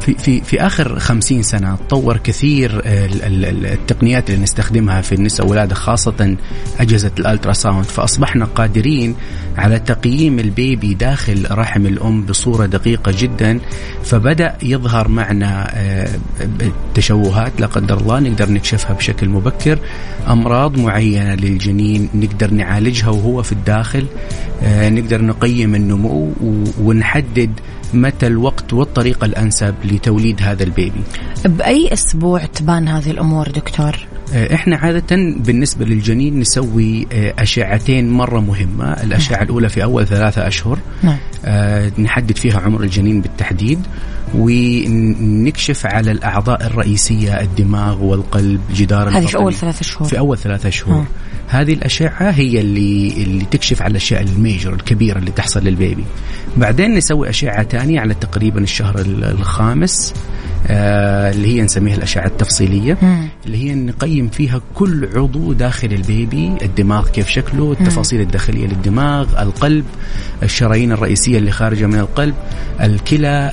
في 0.00 0.14
في 0.18 0.40
في 0.40 0.60
آخر 0.60 0.98
خمسين 0.98 1.42
سنة 1.42 1.76
تطور 1.76 2.16
كثير 2.16 2.82
التقنيات 2.84 4.30
اللي 4.30 4.42
نستخدمها 4.42 5.00
في 5.00 5.14
النساء 5.14 5.46
والولادة 5.46 5.74
خاصة 5.74 6.36
أجهزة 6.80 7.10
ال 7.18 7.52
ultrasound. 7.52 7.84
فأصبحنا 7.84 8.44
قادرين 8.44 9.16
على 9.60 9.78
تقييم 9.78 10.38
ال 10.38 10.49
baby 10.49 10.94
داخل 10.94 11.46
رحم 11.50 11.86
الأم 11.86 12.22
بصورة 12.22 12.66
دقيقة 12.66 13.12
جدا 13.18 13.60
فبدأ 14.04 14.56
يظهر 14.62 15.08
معنا 15.08 15.70
أه، 15.74 16.08
تشوهات 16.94 17.60
لا 17.60 17.66
قدر 17.66 18.00
الله 18.00 18.18
نقدر 18.20 18.50
نكشفها 18.50 18.92
بشكل 18.92 19.28
مبكر 19.28 19.78
أمراض 20.28 20.78
معينة 20.78 21.34
للجنين 21.34 22.08
نقدر 22.14 22.50
نعالجها 22.50 23.08
وهو 23.08 23.42
في 23.42 23.52
الداخل 23.52 24.06
أه، 24.62 24.88
نقدر 24.88 25.22
نقيم 25.22 25.74
النمو 25.74 26.32
ونحدد 26.80 27.50
متى 27.94 28.26
الوقت 28.26 28.72
والطريقة 28.72 29.24
الأنسب 29.24 29.74
لتوليد 29.84 30.42
هذا 30.42 30.62
البيبي 30.62 31.00
بأي 31.44 31.92
أسبوع 31.92 32.44
تبان 32.44 32.88
هذه 32.88 33.10
الأمور 33.10 33.48
دكتور؟ 33.48 34.09
آه، 34.32 34.54
إحنا 34.54 34.76
عادة 34.76 35.16
بالنسبة 35.36 35.84
للجنين 35.84 36.40
نسوي 36.40 37.06
آه، 37.12 37.34
أشعتين 37.38 38.10
مرة 38.10 38.40
مهمة، 38.40 38.92
الأشعة 38.92 39.36
نعم. 39.36 39.44
الأولى 39.44 39.68
في 39.68 39.82
أول 39.82 40.06
ثلاثة 40.06 40.46
أشهر. 40.46 40.78
نعم. 41.02 41.18
آه 41.44 41.92
نحدد 41.98 42.36
فيها 42.36 42.60
عمر 42.60 42.82
الجنين 42.82 43.20
بالتحديد 43.20 43.78
ونكشف 44.34 45.86
على 45.86 46.10
الأعضاء 46.10 46.66
الرئيسية 46.66 47.40
الدماغ 47.40 48.04
والقلب 48.04 48.60
جدار 48.74 49.08
هذه 49.08 49.26
في 49.26 49.36
أول 49.36 49.54
ثلاثة 49.54 49.82
شهور 49.82 50.08
في 50.08 50.18
أول 50.18 50.38
ثلاثة 50.38 50.70
شهور 50.70 51.00
ها. 51.00 51.06
هذه 51.48 51.72
الأشعة 51.72 52.30
هي 52.30 52.60
اللي 52.60 53.22
اللي 53.22 53.44
تكشف 53.44 53.82
على 53.82 53.90
الأشياء 53.90 54.22
ال 54.22 54.31
major 54.31 54.74
الكبيرة 54.74 55.18
اللي 55.18 55.30
تحصل 55.30 55.64
لل 55.64 55.75
baby. 55.75 56.04
بعدين 56.56 56.94
نسوي 56.94 57.30
أشعة 57.30 57.62
ثانية 57.62 58.00
على 58.00 58.14
تقريبا 58.14 58.60
الشهر 58.60 59.00
الخامس. 59.06 60.14
اللي 60.70 61.48
هي 61.48 61.62
نسميها 61.62 61.94
الأشعة 61.96 62.26
التفصيلية. 62.26 62.98
اللي 63.46 63.56
هي 63.70 63.74
نقيم 63.74 64.28
فيها 64.28 64.60
كل 64.74 65.08
عضو 65.14 65.52
داخل 65.52 65.92
ال 65.92 66.04
baby 66.04 66.52
الدماغ 66.62 67.08
كيف 67.08 67.28
شكله 67.28 67.72
التفاصيل 67.72 68.20
الداخلية 68.20 68.66
للدماغ 68.66 69.42
القلب 69.42 69.84
الشرايين 70.42 70.92
الرئيسية 70.92 71.38
اللي 71.38 71.50
خارجة 71.50 71.86
من 71.86 71.98
القلب 71.98 72.34
الكلى 72.80 73.50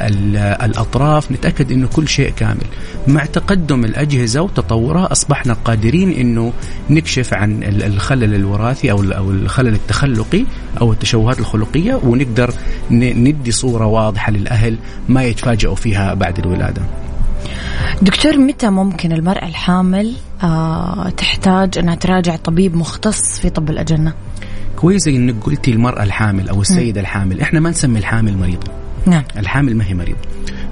الأطراف 0.63 1.31
نتأكد 1.31 1.71
أنه 1.71 1.87
كل 1.87 2.07
شيء 2.07 2.33
كامل 2.35 2.63
مع 3.07 3.25
تقدم 3.25 3.85
الأجهزة 3.85 4.41
وتطورها 4.41 5.11
أصبحنا 5.11 5.53
قادرين 5.53 6.11
أنه 6.11 6.53
نكشف 6.89 7.33
عن 7.33 7.63
الخلل 7.63 8.35
الوراثي 8.35 8.91
أو 8.91 9.01
الخلل 9.31 9.73
التخلقي 9.73 10.45
أو 10.81 10.91
التشوهات 10.91 11.39
الخلقية 11.39 11.95
ونقدر 12.03 12.53
ندي 12.91 13.51
صورة 13.51 13.85
واضحة 13.85 14.31
للأهل 14.31 14.77
ما 15.09 15.23
يتفاجئوا 15.23 15.75
فيها 15.75 16.13
بعد 16.13 16.39
الولادة. 16.39 16.81
دكتور 18.01 18.37
متى 18.37 18.69
ممكن 18.69 19.11
المرأة 19.11 19.47
الحامل 19.47 20.13
آه 20.43 21.09
تحتاج 21.09 21.77
أنها 21.77 21.95
تراجع 21.95 22.35
طبيب 22.35 22.75
مختص 22.75 23.39
في 23.39 23.49
طب 23.49 23.69
الأجنة؟ 23.69 24.13
كويس 24.75 25.07
إنك 25.07 25.43
قلتي 25.43 25.71
المرأة 25.71 26.03
الحامل 26.03 26.49
أو 26.49 26.61
السيدة 26.61 27.01
الحامل. 27.01 27.41
إحنا 27.41 27.59
ما 27.59 27.69
نسمي 27.69 27.99
الحامل 27.99 28.37
مريضه 28.37 28.71
نعم. 29.05 29.23
الحامل 29.37 29.75
ما 29.75 29.85
هي 29.87 29.93
مريضه 29.93 30.19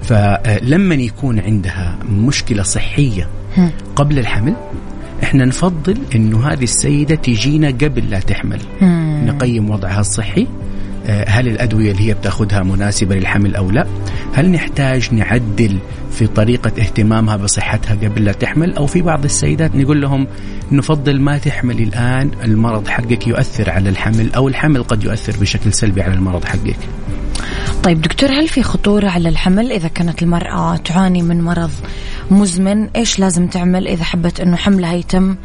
فلما 0.03 0.95
يكون 0.95 1.39
عندها 1.39 1.97
مشكلة 2.09 2.63
صحية 2.63 3.27
قبل 3.95 4.19
الحمل 4.19 4.55
إحنا 5.25 5.45
نفضل 5.45 5.97
إنه 6.15 6.47
هذه 6.47 6.63
السيدة 6.63 7.15
تجينا 7.15 7.67
قبل 7.67 8.09
لا 8.09 8.19
تحمل. 8.19 8.59
نقيم 9.25 9.69
وضعها 9.69 9.99
الصحي. 9.99 10.47
آه، 11.07 11.29
هل 11.29 11.47
الأدوية 11.47 11.91
اللي 11.91 12.09
هي 12.09 12.13
بتأخذها 12.13 12.63
مناسبة 12.63 13.15
للحمل 13.15 13.55
أو 13.55 13.71
لا؟ 13.71 13.88
هل 14.33 14.51
نحتاج 14.51 15.13
نعدل 15.13 15.77
في 16.11 16.27
طريقة 16.27 16.71
اهتمامها 16.79 17.38
بصحتها 17.38 17.95
قبل 17.95 18.25
لا 18.25 18.31
تحمل؟ 18.31 18.75
أو 18.75 18.88
في 18.88 19.01
بعض 19.01 19.23
السيدات 19.23 19.75
نقول 19.75 20.01
لهم 20.01 20.27
نفضل 20.71 21.21
ما 21.21 21.38
تحمل 21.38 21.81
الآن 21.81 22.31
المرض 22.43 22.88
حقك 22.88 23.27
يؤثر 23.27 23.69
على 23.69 23.89
الحمل 23.89 24.33
أو 24.33 24.47
الحمل 24.47 24.83
قد 24.83 25.03
يؤثر 25.03 25.38
بشكل 25.41 25.73
سلبي 25.73 26.01
على 26.01 26.13
المرض 26.13 26.45
حقك. 26.45 26.77
طيب 27.83 28.01
دكتور 28.01 28.29
هل 28.31 28.47
في 28.47 28.63
خطورة 28.63 29.09
على 29.09 29.29
الحمل 29.29 29.71
إذا 29.71 29.88
كانت 29.88 30.23
المرأة 30.23 30.77
تعاني 30.77 31.21
من 31.21 31.41
مرض 31.41 31.71
مزمن. 32.31 32.88
إيش 32.95 33.19
لازم 33.19 33.47
تعمل 33.47 33.88
إذا 33.88 34.03
حبت 34.03 34.39
أنه 34.39 34.55
حملها 34.55 34.93
يتم 34.93 35.35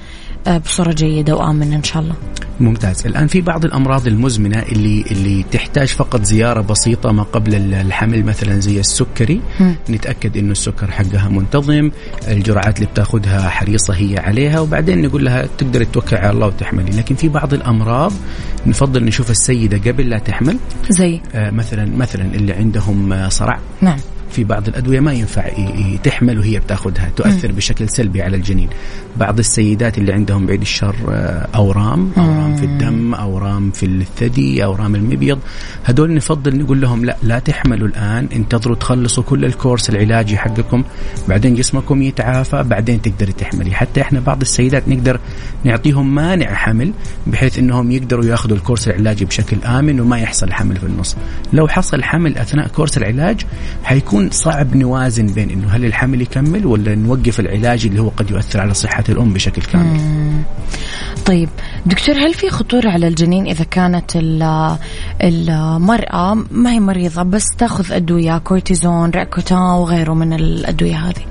آه، 0.47 0.59
بصورة 0.59 0.93
جيدة 0.93 1.37
وآمنة 1.37 1.77
إن 1.77 1.83
شاء 1.83 2.03
الله. 2.03 2.15
ممتاز. 2.61 3.07
الآن 3.07 3.27
في 3.27 3.41
بعض 3.41 3.65
الأمراض 3.65 4.07
المزمنة 4.07 4.59
اللي 4.63 5.05
اللي 5.11 5.45
تحتاج 5.53 5.89
فقط 5.89 6.23
زيارة 6.25 6.61
بسيطة 6.61 7.13
ما 7.13 7.23
قبل 7.23 7.55
الحمل 7.75 8.25
مثلا 8.25 8.61
زي 8.61 8.81
السكري. 8.81 9.41
م. 9.61 9.73
نتأكد 9.91 10.37
إنه 10.37 10.53
السكر 10.53 10.91
حقها 10.91 11.29
منتظم 11.29 11.91
الجرعات 12.29 12.77
اللي 12.77 12.87
بتاخذها 12.87 13.49
حريصة 13.49 13.95
هي 13.95 14.19
عليها 14.19 14.61
وبعدين 14.61 15.03
نقول 15.03 15.25
لها 15.25 15.47
تقدر 15.59 15.85
توكل 15.85 16.17
على 16.17 16.31
الله 16.31 16.47
وتحملي. 16.47 16.91
لكن 16.91 17.15
في 17.15 17.29
بعض 17.29 17.55
الأمراض 17.55 18.13
نفضل 18.67 19.05
نشوف 19.05 19.31
السيدة 19.31 19.91
قبل 19.91 20.09
لا 20.11 20.19
تحمل. 20.19 20.59
زي؟ 20.89 21.21
آه 21.35 21.51
مثلا 21.51 21.97
مثلا 21.97 22.35
اللي 22.35 22.53
عندهم 22.53 23.13
آه، 23.13 23.29
صرع. 23.29 23.59
نعم. 23.81 23.99
في 24.31 24.45
بعض 24.45 24.69
الأدوية 24.69 25.01
ما 25.01 25.13
ينفع 25.13 25.49
تحمل 26.03 26.39
وهي 26.39 26.59
بتاخذها 26.59 27.11
تؤثر 27.17 27.53
بشكل 27.53 27.89
سلبي 27.89 28.23
على 28.23 28.37
الجنين. 28.37 28.69
بعض 29.17 29.39
السيدات 29.39 29.99
اللي 29.99 30.13
عندهم 30.13 30.47
بعيد 30.47 30.61
الشر 30.61 30.97
آه، 31.11 31.49
أورام 31.55 32.11
أورام 32.19 32.57
في 32.57 32.65
الدم 32.65 33.15
أورام 33.15 33.71
في 33.71 33.87
الثدي 33.87 34.65
أورام 34.65 34.95
المبيض 34.95 35.39
هدول 35.85 36.15
نفضل 36.15 36.59
نقول 36.59 36.81
لهم 36.81 37.05
لا 37.05 37.17
لا 37.23 37.39
تحملوا 37.39 37.89
الآن 37.89 38.29
انتظروا 38.37 38.77
تخلصوا 38.77 39.23
كل 39.23 39.45
الكورس 39.45 39.91
العلاجي 39.91 40.39
حقكم 40.39 40.85
بعدين 41.29 41.55
جسمكم 41.55 42.03
يتعافى 42.03 42.63
بعدين 42.63 43.03
تقدري 43.03 43.33
تحملي. 43.33 43.71
حتى 43.71 44.01
إحنا 44.01 44.21
بعض 44.21 44.41
السيدات 44.41 44.89
نقدر 44.89 45.21
نعطيهم 45.65 46.15
مانع 46.15 46.55
حمل 46.55 46.93
بحيث 47.27 47.59
إنهم 47.59 47.91
يقدروا 47.91 48.25
يأخذوا 48.25 48.57
ال 48.57 48.61
course 48.61 48.89
العلاجي 48.89 49.25
بشكل 49.25 49.57
آمن 49.65 50.01
وما 50.01 50.19
يحصل 50.19 50.53
حمل 50.53 50.77
في 50.77 50.87
النص. 50.87 51.17
لو 51.53 51.69
حصل 51.69 52.03
حمل 52.03 52.39
أثناء 52.39 52.69
course 52.69 52.99
العلاج 52.99 53.47
حيكون 53.85 54.20
يكون 54.21 54.31
صعب 54.31 54.77
نوازن 54.77 55.27
بين 55.27 55.51
إنه 55.51 55.69
هل 55.69 55.85
الحمل 55.85 56.23
يكمل 56.23 56.67
ولا 56.67 56.95
نوقف 56.95 57.41
العلاج 57.41 57.87
اللي 57.87 58.01
هو 58.01 58.09
قد 58.09 58.31
يؤثر 58.31 58.61
على 58.61 58.75
صحة 58.75 59.05
الأم 59.09 59.33
بشكل 59.33 59.63
كامل. 59.63 60.01
مم. 60.01 60.43
طيب 61.27 61.49
دكتور 61.87 62.15
هل 62.15 62.35
في 62.35 62.51
خطورة 62.51 62.91
على 62.91 63.09
الجنين 63.09 63.47
إذا 63.47 63.65
كانت 63.65 64.11
المرأة 65.23 66.35
ما 66.51 66.73
هي 66.73 66.81
مريضة 66.81 67.23
بس 67.23 67.45
تأخذ 67.59 67.93
أدوية 67.93 68.39
كورتيزون 68.39 69.11
روأكيوتان 69.11 69.59
وغيره 69.59 70.15
من 70.15 70.33
الأدوية 70.33 70.97
هذه؟ 70.97 71.25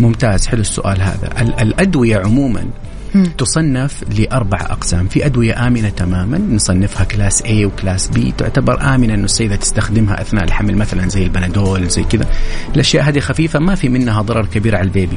ممتاز 0.00 0.46
حلو 0.46 0.60
السؤال 0.60 1.02
هذا 1.02 1.32
الأدوية 1.40 2.18
عموما 2.18 2.64
تصنف 3.38 4.04
لأربع 4.18 4.58
أقسام. 4.60 5.08
في 5.08 5.26
أدوية 5.26 5.66
آمنة 5.66 5.88
تماما 5.88 6.38
نصنفها 6.38 7.04
class 7.04 7.42
A 7.42 7.50
و 7.50 7.60
class 7.60 8.08
B. 8.08 8.32
تعتبر 8.38 8.94
آمنة 8.94 9.14
أنه 9.14 9.24
السيدة 9.24 9.56
تستخدمها 9.56 10.20
أثناء 10.20 10.44
الحمل 10.44 10.76
مثلا 10.76 11.08
زي 11.08 11.22
البنادول 11.22 11.88
زي 11.88 12.02
كذا. 12.04 12.26
الأشياء 12.74 13.04
هذه 13.04 13.20
خفيفة 13.20 13.58
ما 13.58 13.74
في 13.74 13.88
منها 13.88 14.22
ضرر 14.22 14.46
كبير 14.46 14.76
على 14.76 14.84
ال 14.84 14.89
baby. 14.89 15.16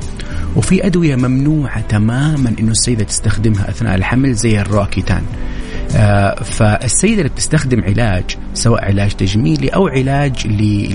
وفي 0.55 0.85
أدوية 0.85 1.15
ممنوعة 1.15 1.81
تماما 1.81 2.53
أنه 2.59 2.71
السيدة 2.71 3.03
تستخدمها 3.03 3.69
أثناء 3.69 3.95
الحمل 3.95 4.33
زي 4.33 4.61
الروأكيوتان 4.61 5.21
فالسيدة 6.43 7.21
اللي 7.21 7.29
بتستخدم 7.29 7.83
علاج 7.83 8.23
سواء 8.53 8.85
علاج 8.85 9.11
تجميلي 9.11 9.67
أو 9.69 9.87
علاج 9.87 10.47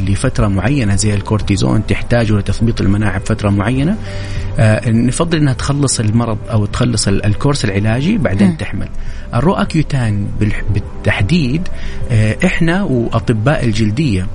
لفترة 0.08 0.46
معينة 0.48 0.96
زي 0.96 1.14
الكورتيزون 1.14 1.86
تحتاجه 1.86 2.32
لتثبيط 2.32 2.80
المناعة 2.80 3.18
بفترة 3.18 3.50
معينة 3.50 3.96
آه 4.58 4.90
نفضل 4.90 5.38
أنها 5.38 5.52
تخلص 5.52 6.00
المرض 6.00 6.38
أو 6.50 6.66
تخلص 6.66 7.08
الكورس 7.08 7.64
العلاجي 7.64 8.18
بعدين 8.18 8.48
م. 8.48 8.56
تحمل 8.56 8.88
الرؤكيوتان 9.34 10.26
بالتحديد 10.74 11.68
آه 12.10 12.36
إحنا 12.44 12.82
وأطباء 12.82 13.64
الجلدية 13.64 14.26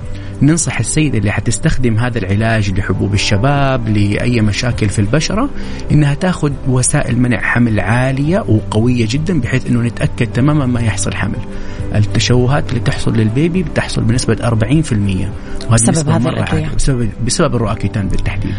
ننصح 0.42 0.78
السيدة 0.78 1.18
اللي 1.18 1.32
حتستخدم 1.32 1.98
هذا 1.98 2.18
العلاج 2.18 2.70
لحبوب 2.70 3.14
الشباب 3.14 3.88
لأي 3.88 4.40
مشاكل 4.40 4.88
في 4.88 4.98
البشرة 4.98 5.50
إنها 5.90 6.14
تاخذ 6.14 6.52
وسائل 6.68 7.18
منع 7.18 7.40
حمل 7.40 7.80
عالية 7.80 8.44
وقوية 8.48 9.06
جدا 9.10 9.40
بحيث 9.40 9.66
إنه 9.66 9.80
نتأكد 9.80 10.26
تماما 10.26 10.66
ما 10.66 10.80
يحصل 10.80 11.14
حمل. 11.14 11.38
التشوهات 11.94 12.70
اللي 12.70 12.80
تحصل 12.80 13.16
لل 13.16 13.31
baby 13.31 13.62
بتحصل 13.62 14.02
بنسبة 14.02 14.34
40% 14.34 14.42
وهذه 14.52 15.28
بسبب 15.72 16.08
هذا 16.08 16.18
مرة 16.18 16.74
بسبب 16.76 17.10
بسبب 17.26 17.56
الروأكيوتان 17.56 18.08
بالتحديد. 18.08 18.54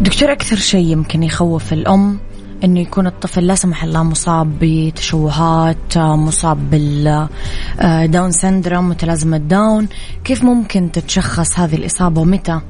دكتور 0.00 0.32
أكثر 0.32 0.56
شيء 0.56 0.86
يمكن 0.86 1.22
يخوف 1.22 1.72
الأم 1.72 2.18
إنه 2.64 2.80
يكون 2.80 3.06
الطفل 3.06 3.46
لا 3.46 3.54
سمح 3.54 3.84
الله 3.84 4.02
مصاب 4.02 4.58
بتشوهات 4.60 5.98
مصاب 5.98 6.70
بال 6.70 7.23
Down 7.23 8.30
syndrome 8.30 8.88
متلازمة 8.88 9.36
داون. 9.36 9.88
كيف 10.24 10.44
ممكن 10.44 10.92
تتشخص 10.92 11.58
هذه 11.58 11.74
الإصابة 11.74 12.20
ومتى؟ 12.20 12.60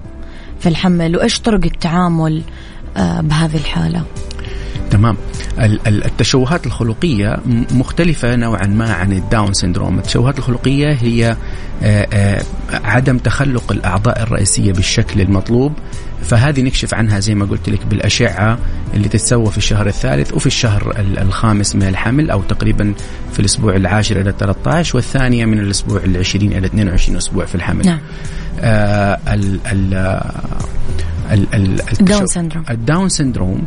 في 0.61 0.69
الحمل 0.69 1.17
وإيش 1.17 1.41
طرق 1.41 1.65
التعامل 1.65 2.43
آه، 2.97 3.21
بهذه 3.21 3.57
الحالة؟ 3.57 4.03
تمام. 4.95 5.17
التشوهات 5.87 6.67
الخلقية 6.67 7.37
مختلفة 7.71 8.37
نوعا 8.37 8.67
ما 8.67 8.93
عن 8.93 9.13
الداون 9.13 9.53
سندروم 9.53 9.99
التشوهات 9.99 10.39
الخلقية 10.39 10.93
هي 10.93 11.37
آه، 11.83 12.09
آه، 12.13 12.43
عدم 12.85 13.19
تخلق 13.19 13.73
الأعضاء 13.73 14.23
الرئيسية 14.23 14.73
بالشكل 14.73 15.21
المطلوب. 15.21 15.73
فهذه 16.23 16.63
نكشف 16.63 16.95
عنها 16.95 17.21
زي 17.21 17.35
ما 17.35 17.45
قلت 17.45 17.69
لك 17.69 17.87
بالأشعة 17.87 18.59
اللي 18.95 19.09
تتسوى 19.09 19.51
في 19.51 19.59
الشهر 19.59 19.87
الثالث 19.87 20.35
وفي 20.35 20.47
الشهر 20.47 20.95
الخامس 20.99 21.77
من 21.77 21.83
الحمل 21.83 22.31
أو 22.31 22.43
تقريبا 22.43 22.95
في 23.33 23.41
الأسبوع 23.41 23.77
العاشر 23.77 24.21
إلى 24.21 24.35
13 24.39 24.97
والثانية 24.97 25.45
من 25.45 25.59
الأسبوع 25.59 26.05
العشرين 26.05 26.53
إلى 26.53 26.67
22 26.67 27.17
أسبوع 27.17 27.45
في 27.45 27.55
الحمل. 27.55 27.87
نعم. 27.87 27.99
آه 28.61 29.19
ال 29.29 29.61
ال 29.67 30.21
ال 31.33 31.51
Down 31.51 32.27
syndrome 32.27 32.65
ال 32.71 32.78
Down 32.78 33.09
syndrome 33.09 33.63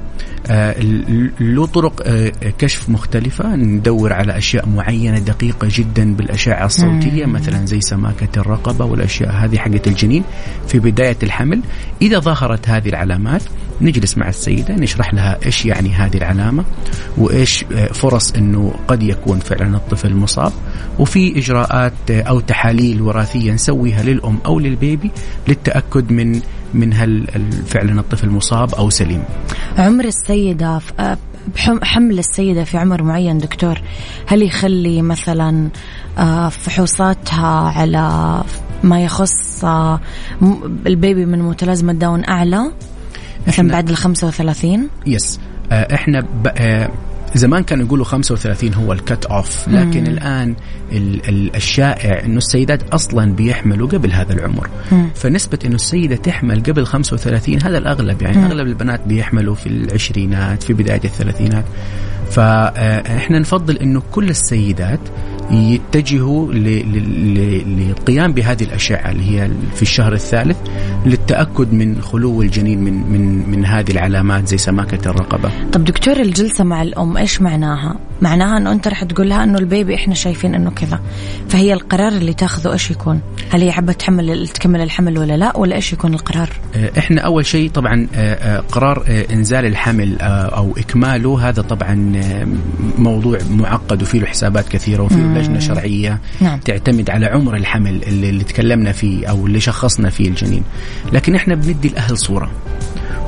له 1.39 1.65
طرق 1.65 2.03
آه 2.05 2.31
كشف 2.57 2.89
مختلفة. 2.89 3.55
ندور 3.55 4.13
على 4.13 4.37
أشياء 4.37 4.69
معينة 4.69 5.19
دقيقة 5.19 5.67
جدا 5.71 6.13
بالأشعة 6.13 6.65
الصوتية 6.65 7.25
مم. 7.25 7.33
مثلا 7.33 7.65
زي 7.65 7.81
سماكة 7.81 8.39
الرقبة 8.41 8.85
والأشياء 8.85 9.31
هذه 9.31 9.57
حقت 9.57 9.87
الجنين. 9.87 10.23
في 10.67 10.79
بداية 10.79 11.17
الحمل 11.23 11.61
إذا 12.01 12.19
ظهرت 12.19 12.69
هذه 12.69 12.89
العلامات 12.89 13.41
نجلس 13.81 14.17
مع 14.17 14.29
السيدة 14.29 14.75
نشرح 14.75 15.13
لها 15.13 15.37
إيش 15.45 15.65
يعني 15.65 15.89
هذه 15.89 16.17
العلامة 16.17 16.65
وإيش 17.17 17.65
آه، 17.71 17.87
فرص 17.87 18.31
أنه 18.31 18.73
قد 18.87 19.03
يكون 19.03 19.39
فعلا 19.39 19.77
الطفل 19.77 20.15
مصاب. 20.15 20.51
وفي 20.99 21.39
إجراءات 21.39 21.93
آه، 22.11 22.21
أو 22.21 22.39
تحاليل 22.39 23.01
وراثية 23.01 23.51
نسويها 23.51 24.03
للأم 24.03 24.37
أو 24.45 24.59
لل 24.59 24.77
baby 24.77 25.11
للتأكد 25.47 26.11
من 26.11 26.41
من 26.73 26.93
هل 26.93 27.27
فعلا 27.67 27.99
الطفل 27.99 28.29
مصاب 28.29 28.75
أو 28.75 28.89
سليم. 28.89 29.23
عمر 29.77 30.05
السيدة 30.05 30.81
آه، 30.99 31.17
حمل 31.83 32.19
السيدة 32.19 32.63
في 32.63 32.77
عمر 32.77 33.03
معين 33.03 33.37
دكتور 33.37 33.81
هل 34.27 34.41
يخلي 34.41 35.01
مثلا 35.01 35.69
آه، 36.17 36.49
فحوصاتها 36.49 37.71
على 37.79 38.43
ما 38.83 39.03
يخص 39.03 39.65
آه، 39.65 39.99
ال 40.87 40.95
baby 40.95 41.25
من 41.25 41.39
متلازمة 41.39 41.93
داون 41.93 42.25
أعلى 42.25 42.71
مثلا 43.47 43.71
بعد 43.71 43.89
ال 43.89 43.97
35 43.97 44.89
yes 45.07 45.39
إحنا 45.71 46.25
زمان 47.37 47.63
كانوا 47.63 47.85
يقولوا 47.85 48.05
35 48.05 48.73
هو 48.73 48.93
ال 48.93 49.01
cut 49.01 49.25
off 49.25 49.67
لكن 49.67 50.01
مم. 50.01 50.07
الآن 50.07 50.55
ال 50.91 51.29
ال 51.29 51.55
الشائع 51.55 52.25
إنه 52.25 52.37
السيدات 52.37 52.89
أصلا 52.93 53.33
بيحملوا 53.33 53.87
قبل 53.87 54.11
هذا 54.11 54.33
العمر 54.33 54.69
مم. 54.91 55.09
فنسبة 55.15 55.59
إنه 55.65 55.75
السيدة 55.75 56.15
تحمل 56.15 56.63
قبل 56.63 56.85
35 56.85 57.61
هذا 57.63 57.77
الأغلب 57.77 58.21
يعني 58.21 58.37
مم. 58.37 58.45
أغلب 58.45 58.67
البنات 58.67 59.01
بيحملوا 59.07 59.55
في 59.55 59.67
العشرينات 59.67 60.63
في 60.63 60.73
بداية 60.73 61.01
الثلاثينات 61.03 61.65
فاحنا 62.31 63.39
نفضل 63.39 63.77
إنه 63.77 64.01
كل 64.11 64.29
السيدات 64.29 64.99
يتجهوا 65.51 66.53
للقيام 67.63 68.33
بهذه 68.33 68.63
الأشعة 68.63 69.11
اللي 69.11 69.23
هي 69.31 69.49
في 69.75 69.81
الشهر 69.81 70.13
الثالث 70.13 70.57
للتأكد 71.05 71.73
من 71.73 72.01
خلو 72.01 72.41
الجنين 72.41 72.83
من 72.83 72.93
من 72.93 73.49
من 73.49 73.65
هذه 73.65 73.91
العلامات 73.91 74.47
زي 74.47 74.57
سماكة 74.57 75.09
الرقبة. 75.09 75.51
طب 75.71 75.83
دكتور 75.83 76.17
الجلسة 76.19 76.63
مع 76.63 76.81
الأم 76.81 77.17
إيش 77.17 77.41
معناها؟ 77.41 77.95
معناها 78.21 78.57
إنه 78.57 78.71
أنت 78.71 78.87
رح 78.87 79.03
تقول 79.03 79.29
لها 79.29 79.43
إنه 79.43 79.57
البيبي 79.57 79.95
إحنا 79.95 80.13
شايفين 80.13 80.55
إنه 80.55 80.71
كذا 80.71 80.99
فهي 81.49 81.73
القرار 81.73 82.11
اللي 82.11 82.33
تاخذه 82.33 82.73
إيش 82.73 82.91
يكون؟ 82.91 83.21
هل 83.49 83.61
هي 83.61 83.71
حابة 83.71 83.93
تحمل 83.93 84.47
تكمل 84.47 84.81
الحمل 84.81 85.17
ولا 85.19 85.37
لا 85.37 85.57
ولا 85.57 85.75
إيش 85.75 85.93
يكون 85.93 86.13
القرار؟ 86.13 86.49
آه، 86.75 86.91
إحنا 86.97 87.21
أول 87.21 87.45
شيء 87.45 87.69
طبعا 87.69 88.07
آه، 88.15 88.33
آه، 88.33 88.59
قرار 88.59 89.03
إنزال 89.33 89.65
الحمل 89.65 90.17
أو 90.21 90.77
إكماله 90.77 91.49
هذا 91.49 91.61
طبعا 91.61 92.21
موضوع 92.97 93.39
معقد 93.51 94.01
وفيه 94.01 94.19
له 94.19 94.25
حسابات 94.25 94.69
كثيرة 94.69 95.03
وفيه 95.03 95.15
لجنة 95.37 95.59
شرعية 95.59 96.19
نعم. 96.41 96.59
تعتمد 96.59 97.09
على 97.09 97.25
عمر 97.25 97.55
الحمل 97.55 98.03
اللي, 98.03 98.29
اللي 98.29 98.43
تكلمنا 98.43 98.91
فيه 98.91 99.27
أو 99.27 99.47
اللي 99.47 99.59
شخصنا 99.59 100.09
فيه 100.09 100.29
الجنين. 100.29 100.63
لكن 101.13 101.35
إحنا 101.35 101.55
بندي 101.55 101.87
الأهل 101.87 102.17
صورة. 102.17 102.51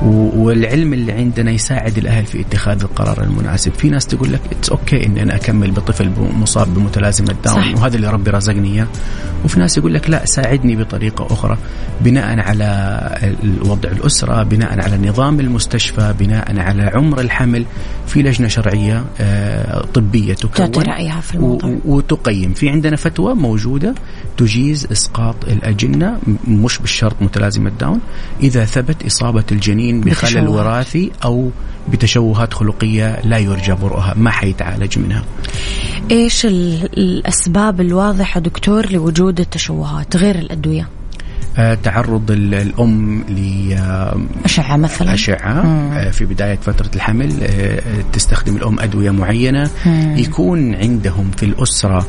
والعلم 0.01 0.93
اللي 0.93 1.11
عندنا 1.11 1.51
يساعد 1.51 1.97
الأهل 1.97 2.25
في 2.25 2.41
اتخاذ 2.41 2.81
القرار 2.81 3.23
المناسب. 3.23 3.73
في 3.73 3.89
ناس 3.89 4.07
تقول 4.07 4.33
لك 4.33 4.41
it's 4.51 4.69
okay 4.69 5.05
إني 5.05 5.23
أنا 5.23 5.35
أكمل 5.35 5.71
بطفل 5.71 6.11
مصاب 6.19 6.73
بمتلازمة 6.73 7.35
داون 7.43 7.63
صح. 7.63 7.81
وهذا 7.81 7.95
اللي 7.95 8.09
ربي 8.09 8.31
رزقني 8.31 8.73
إياه. 8.73 8.87
وفي 9.45 9.59
ناس 9.59 9.77
يقول 9.77 9.93
لك 9.93 10.09
لا 10.09 10.25
ساعدني 10.25 10.75
بطريقة 10.75 11.27
أخرى 11.33 11.57
بناء 12.01 12.39
على 12.39 12.99
وضع 13.65 13.89
الأسرة 13.89 14.43
بناء 14.43 14.81
على 14.81 15.09
نظام 15.09 15.39
المستشفى 15.39 16.13
بناء 16.19 16.59
على 16.59 16.83
عمر 16.83 17.19
الحمل. 17.19 17.65
في 18.07 18.21
لجنة 18.21 18.47
شرعية 18.47 19.05
آه، 19.21 19.85
طبية 19.93 20.33
تكون 20.33 20.83
رأيها 20.83 21.21
في 21.21 21.35
الموضوع. 21.35 21.77
وتقيم. 21.85 22.53
في 22.53 22.69
عندنا 22.69 22.95
فتوى 22.95 23.33
موجودة 23.33 23.95
تجيز 24.37 24.87
إسقاط 24.91 25.35
الأجنة 25.47 26.17
مش 26.47 26.77
بالشرط 26.77 27.15
متلازمة 27.21 27.71
داون. 27.79 27.99
إذا 28.41 28.65
ثبت 28.65 29.05
إصابة 29.05 29.43
الجنين 29.51 29.88
بخلل 29.91 30.47
وراثي 30.47 31.11
أو 31.23 31.49
بتشوهات 31.91 32.53
خلقية 32.53 33.21
لا 33.23 33.37
يرجى 33.37 33.73
برؤها 33.73 34.13
ما 34.17 34.31
حيتعالج 34.31 34.99
منها. 34.99 35.23
إيش 36.11 36.45
الأسباب 36.45 37.81
الواضحة 37.81 38.39
دكتور 38.39 38.91
لوجود 38.91 39.39
التشوهات 39.39 40.17
غير 40.17 40.35
الأدوية؟ 40.35 40.87
آه، 41.59 41.73
تعرض 41.73 42.31
الأم 42.31 43.23
لأشعة 43.23 44.77
مثلا 44.77 45.13
أشعة 45.13 45.61
مم. 45.65 45.91
آه، 45.91 46.11
في 46.11 46.25
بداية 46.25 46.55
فترة 46.55 46.89
الحمل 46.95 47.33
آه، 47.43 47.81
تستخدم 48.13 48.55
الأم 48.55 48.79
أدوية 48.79 49.11
معينة 49.11 49.69
مم. 49.85 50.17
يكون 50.17 50.75
عندهم 50.75 51.31
في 51.37 51.43
الأسرة 51.43 52.07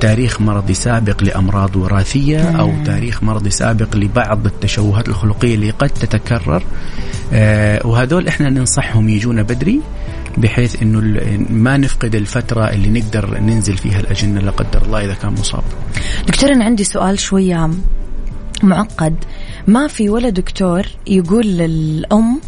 تاريخ 0.00 0.40
مرضي 0.40 0.74
سابق 0.74 1.22
لأمراض 1.22 1.76
وراثية 1.76 2.50
مم. 2.50 2.56
أو 2.56 2.72
تاريخ 2.84 3.22
مرضي 3.22 3.50
سابق 3.50 3.96
لبعض 3.96 4.46
التشوهات 4.46 5.08
الخلقية 5.08 5.54
اللي 5.54 5.70
قد 5.70 5.88
تتكرر 5.88 6.62
وهذول 7.84 8.28
إحنا 8.28 8.50
ننصحهم 8.50 9.08
يجونا 9.08 9.42
بدري 9.42 9.80
بحيث 10.38 10.82
إنه 10.82 11.00
ما 11.50 11.76
نفقد 11.76 12.14
الفترة 12.14 12.64
اللي 12.70 13.00
نقدر 13.00 13.40
ننزل 13.40 13.76
فيها 13.76 14.00
الأجنة 14.00 14.40
لا 14.40 14.50
قدر 14.50 14.82
الله 14.82 15.04
إذا 15.04 15.14
كان 15.14 15.32
مصاب. 15.32 15.62
دكتور 16.26 16.52
أنا 16.52 16.64
عندي 16.64 16.84
سؤال 16.84 17.18
شوية 17.18 17.70
معقد. 18.64 19.16
ما 19.66 19.86
في 19.86 20.08
ولا 20.08 20.28
دكتور 20.28 20.86
يقول 21.06 21.46
للأم 21.46 22.40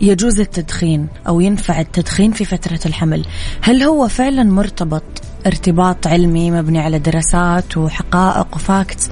يجوز 0.00 0.40
التدخين 0.40 1.06
أو 1.28 1.40
ينفع 1.40 1.80
التدخين 1.80 2.32
في 2.32 2.44
فترة 2.44 2.80
الحمل. 2.86 3.24
هل 3.60 3.82
هو 3.82 4.08
فعلا 4.08 4.42
مرتبط 4.42 5.02
ارتباط 5.46 6.06
علمي 6.06 6.50
مبني 6.50 6.78
على 6.78 6.98
دراسات 6.98 7.76
وحقائق 7.76 8.46
وفاكتس 8.54 9.10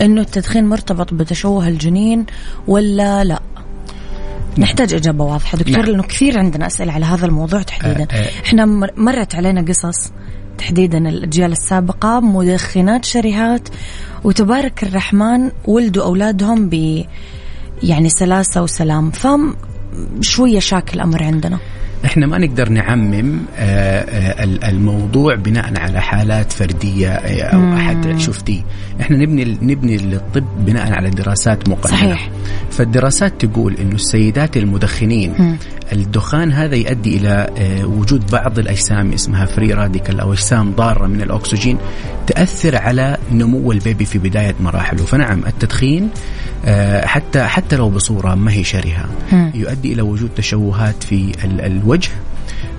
إنه 0.00 0.20
التدخين 0.20 0.66
مرتبط 0.66 1.14
بتشوه 1.14 1.68
الجنين 1.68 2.26
ولا 2.68 3.24
لا؟ 3.24 3.40
نحتاج 4.58 4.94
إجابة 4.94 5.24
واضحة. 5.24 5.58
دكتور 5.58 5.76
نعم. 5.76 5.86
لأنه 5.86 6.02
كثير 6.02 6.38
عندنا 6.38 6.66
أسئلة 6.66 6.92
على 6.92 7.04
هذا 7.04 7.26
الموضوع 7.26 7.62
تحديدا. 7.62 8.06
أه 8.10 8.16
أه. 8.16 8.28
إحنا 8.44 8.64
مرت 8.96 9.34
علينا 9.34 9.64
قصص 9.68 10.12
تحديدا 10.58 11.08
الأجيال 11.08 11.52
السابقة 11.52 12.20
مدخنات 12.20 13.04
شرهات 13.04 13.68
وتبارك 14.24 14.82
الرحمن 14.82 15.50
ولدوا 15.64 16.04
أولادهم 16.04 16.68
ب 16.68 17.04
يعني 17.82 18.08
سلاسة 18.08 18.62
وسلام. 18.62 19.10
فم 19.10 19.54
شوية 20.20 20.58
شاك 20.58 20.94
الأمر 20.94 21.22
عندنا 21.22 21.58
إحنا 22.04 22.26
ما 22.26 22.38
نقدر 22.38 22.68
نعمم 22.68 23.38
آه، 23.56 24.00
آه، 24.00 24.44
الموضوع 24.44 25.34
بناء 25.34 25.78
على 25.80 26.00
حالات 26.00 26.52
فردية 26.52 27.08
آه، 27.08 27.42
أو. 27.42 27.76
أحد 27.76 28.18
شفتيه 28.18 28.62
إحنا 29.00 29.16
نبني 29.16 29.44
نبني 29.62 29.96
الطب 29.96 30.44
بناء 30.58 30.92
على 30.92 31.10
دراسات 31.10 31.68
مقننه 31.68 31.96
صحيح 31.96 32.30
فالدراسات 32.70 33.44
تقول 33.44 33.74
إنه 33.74 33.94
السيدات 33.94 34.56
المدخنين. 34.56 35.58
الدخان 35.92 36.52
هذا 36.52 36.76
يؤدي 36.76 37.16
إلى 37.16 37.48
وجود 37.84 38.30
بعض 38.30 38.58
الأجسام 38.58 39.12
اسمها 39.12 39.46
free 39.46 39.72
radical 39.72 40.20
أو 40.20 40.32
أجسام 40.32 40.72
ضارة 40.72 41.06
من 41.06 41.22
الأكسجين 41.22 41.78
تأثر 42.26 42.76
على 42.76 43.16
نمو 43.32 43.72
ال 43.72 43.78
baby 43.78 44.04
في 44.04 44.18
بداية 44.18 44.54
مراحله 44.60 45.04
فنعم 45.04 45.46
التدخين 45.46 46.10
حتى 47.04 47.42
حتى 47.42 47.76
لو 47.76 47.90
بصورة 47.90 48.34
ما 48.34 48.52
هي 48.52 48.64
شرهة 48.64 49.08
يؤدي 49.54 49.92
إلى 49.92 50.02
وجود 50.02 50.30
تشوهات 50.36 51.02
في 51.02 51.32
الوجه 51.44 51.94
الوجه 51.94 52.10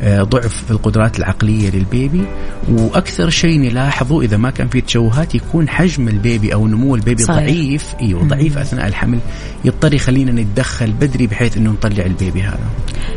آه، 0.02 0.24
ضعف 0.24 0.64
في 0.66 0.72
القدرات 0.72 1.20
العقلية 1.20 1.70
للبيبي 1.70 2.26
وأكثر 2.70 3.30
شيء 3.30 3.60
نلاحظه 3.60 4.22
إذا 4.22 4.38
ما 4.38 4.50
كان 4.50 4.68
في 4.68 4.82
تشوهات 4.82 5.36
يكون 5.36 5.70
حجم 5.70 6.08
البيبي 6.08 6.54
أو 6.54 6.68
نمو 6.68 6.96
البيبي 6.96 7.24
صحيح. 7.24 7.40
ضعيف. 7.40 7.96
أيوه 8.02 8.24
ضعيف 8.24 8.58
أثناء 8.58 8.88
الحمل. 8.88 9.20
يضطر 9.66 9.94
يخلينا 9.94 10.32
نتدخل 10.32 10.92
بدري 10.92 11.28
بحيث 11.28 11.58
أنه 11.58 11.72
نطلع 11.72 12.06
البيبي 12.06 12.42
هذا. 12.42 12.70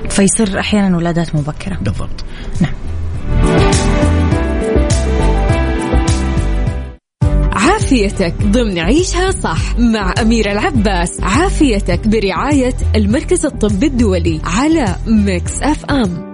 فيصير 0.09 0.61
أحيانا 0.61 0.96
ولادات 0.96 1.35
مبكرة. 1.35 1.78
بالضبط. 1.83 2.24
نعم. 2.61 2.72
عافيتك. 7.88 8.35
ضمن 8.42 8.79
عيشها 8.79 9.31
صح 9.31 9.79
مع 9.79 10.14
أميرة 10.20 10.53
العباس. 10.53 11.20
عافيتك 11.20 12.09
برعاية 12.09 12.74
المركز 12.96 13.46
الطبي 13.46 13.87
الدولي 13.87 14.40
على 14.44 14.96
ميكس 15.07 15.62
أف 15.62 15.85
أم. 15.85 16.27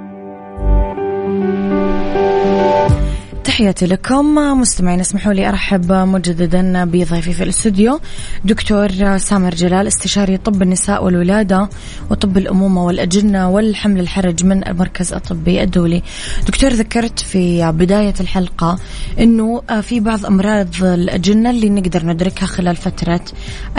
تحياتي 3.44 3.87
لكم 3.87 4.35
مستمعين 4.35 5.00
اسمحوا 5.00 5.33
لي 5.33 5.48
أرحب 5.48 5.92
مجددا 5.92 6.85
بضيفي 6.85 7.33
في 7.33 7.42
الاستوديو 7.42 8.00
دكتور 8.44 9.18
سامر 9.18 9.54
جلال 9.54 9.87
استشاري 9.87 10.37
طب 10.37 10.62
النساء 10.62 11.04
والولادة 11.04 11.68
وطب 12.11 12.38
الأمومة 12.38 12.85
والأجنة 12.85 13.50
والحمل 13.50 14.00
الحرج 14.00 14.44
من 14.44 14.68
المركز 14.68 15.12
الطبي 15.12 15.62
الدولي. 15.62 16.02
دكتور 16.46 16.70
ذكرت 16.70 17.18
في 17.18 17.72
بداية 17.72 18.14
الحلقة 18.20 18.78
إنه 19.20 19.62
في 19.83 20.00
بعض 20.00 20.26
أمراض 20.26 20.83
الأجنة 20.83 21.50
اللي 21.50 21.70
نقدر 21.70 22.07
ندركها 22.07 22.46
خلال 22.46 22.76
فترة 22.76 23.24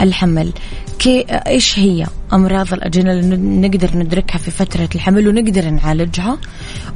الحمل. 0.00 0.52
كي 0.98 1.20
إيش 1.28 1.78
هي 1.78 2.06
أمراض 2.32 2.72
الاجنه 2.72 3.12
اللي 3.12 3.36
نقدر 3.36 3.96
ندركها 3.96 4.38
في 4.38 4.50
فترة 4.50 4.88
الحمل 4.94 5.28
ونقدر 5.28 5.70
نعالجها؟ 5.70 6.38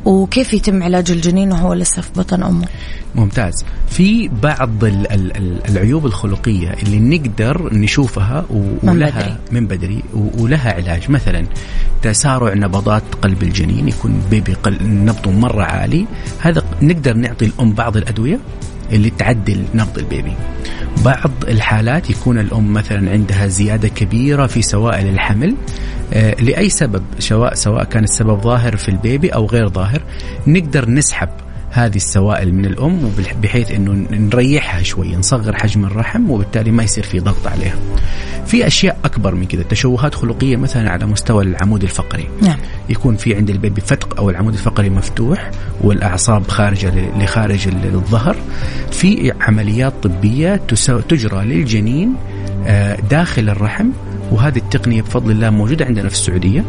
وكيف 0.05 0.55
يتم 0.55 0.83
علاج 0.83 1.11
الجنين 1.11 1.53
وهو 1.53 1.73
لسه 1.73 2.03
في 2.03 2.11
بطن 2.17 2.43
أمه؟ 2.43 2.67
ممتاز. 3.15 3.65
في 3.89 4.29
بعض 4.29 4.85
ال 4.85 5.13
ال 5.13 5.59
العيوب 5.69 6.07
الخلقية 6.07 6.71
اللي 6.83 7.19
نقدر 7.19 7.75
نشوفها 7.75 8.45
ولها 8.51 8.83
من 8.83 8.97
بدري, 8.97 9.37
من 9.53 9.67
بدري 9.67 10.03
ولها 10.39 10.73
علاج. 10.73 11.11
مثلا 11.11 11.47
تسارع 12.03 12.55
نبضات 12.55 13.03
قلب 13.23 13.43
الجنين 13.43 13.89
يكون 13.89 14.23
بيبي 14.31 14.57
نبضه 14.83 15.31
مرة 15.31 15.63
عالي. 15.63 16.07
هذا 16.39 16.63
نقدر 16.83 17.17
نعطي 17.17 17.45
الأم 17.45 17.73
بعض 17.73 17.97
الأدوية؟ 17.97 18.39
اللي 18.93 19.11
تعدل 19.11 19.65
نبض 19.75 19.99
البيبي. 19.99 20.33
بعض 21.05 21.31
الحالات 21.49 22.11
يكون 22.11 22.39
الأم 22.39 22.73
مثلا 22.73 23.11
عندها 23.11 23.47
زيادة 23.47 23.89
كبيرة 23.89 24.47
في 24.47 24.63
سوائل 24.63 25.07
الحمل 25.07 25.55
آه، 26.13 26.35
لأي 26.35 26.69
سبب؟ 26.69 27.03
سواء 27.19 27.55
سواء 27.55 27.85
كان 27.85 28.05
السبب 28.05 28.41
ظاهر 28.41 28.77
في 28.77 28.89
البيبي 28.89 29.29
أو 29.29 29.47
غير 29.47 29.69
ظاهر. 29.69 30.03
نقدر 30.47 30.91
نسحب 30.91 31.29
هذه 31.71 31.97
السوائل 31.97 32.55
من 32.55 32.67
الأم 32.67 33.13
بحيث 33.43 33.71
إنه 33.71 34.07
نريحها 34.11 34.83
شوي 34.83 35.17
نصغر 35.17 35.57
حجم 35.57 35.85
الرحم 35.85 36.31
وبالتالي 36.31 36.71
ما 36.71 36.83
يصير 36.83 37.05
في 37.05 37.21
ضغط 37.21 37.47
عليها. 37.47 37.75
في 38.47 38.67
أشياء 38.67 38.99
أكبر 39.05 39.35
من 39.35 39.47
كذا 39.47 39.63
تشوهات 39.63 40.15
خلقية 40.15 40.57
مثلا 40.57 40.91
على 40.91 41.07
مستوى 41.07 41.45
العمود 41.45 41.83
الفقري. 41.83 42.29
نعم. 42.43 42.59
يكون 42.89 43.17
في 43.17 43.37
عند 43.37 43.51
البيبي 43.51 43.81
فتق 43.81 44.17
أو 44.19 44.31
العمود 44.31 44.53
الفقري 44.53 44.91
مفتوح 44.91 45.51
والأعصاب 45.81 46.49
خارجة 46.49 46.93
لخارج 47.19 47.69
الظهر. 47.69 48.37
في 48.91 49.33
عمليات 49.41 49.93
طبية 50.03 50.57
تجرى 51.09 51.45
للجنين 51.45 52.15
آه، 52.67 52.97
داخل 53.11 53.49
الرحم 53.49 53.87
وهذه 54.31 54.59
التقنية 54.59 55.03
بفضل 55.03 55.31
الله 55.31 55.51
موجودة 55.51 55.85
عندنا 55.85 56.09
في 56.09 56.15
السعودية 56.15 56.65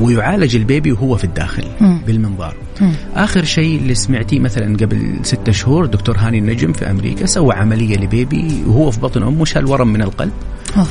ويعالج 0.00 0.56
البيبي 0.56 0.92
وهو 0.92 1.16
في 1.16 1.24
الداخل. 1.24 1.64
بالمنظار. 2.06 2.56
آخر 3.14 3.44
شيء 3.44 3.78
اللي 3.78 3.94
سمعتيه 3.94 4.40
مثلا 4.40 4.76
قبل 4.76 5.18
ستة 5.22 5.52
شهور 5.52 5.86
دكتور 5.86 6.16
هاني 6.18 6.38
النجم 6.38 6.72
في 6.72 6.90
أمريكا 6.90 7.26
سوى 7.26 7.54
عملية 7.54 7.96
لبيبي 7.96 8.62
وهو 8.66 8.90
في 8.90 9.00
بطن 9.00 9.22
أمه 9.22 9.44
شال 9.44 9.66
ورم 9.66 9.88
من 9.88 10.02
القلب. 10.02 10.32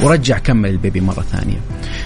ورجع 0.04 0.38
كمل 0.38 0.70
البيبي 0.70 1.02
مرة 1.02 1.26
ثانية 1.32 1.58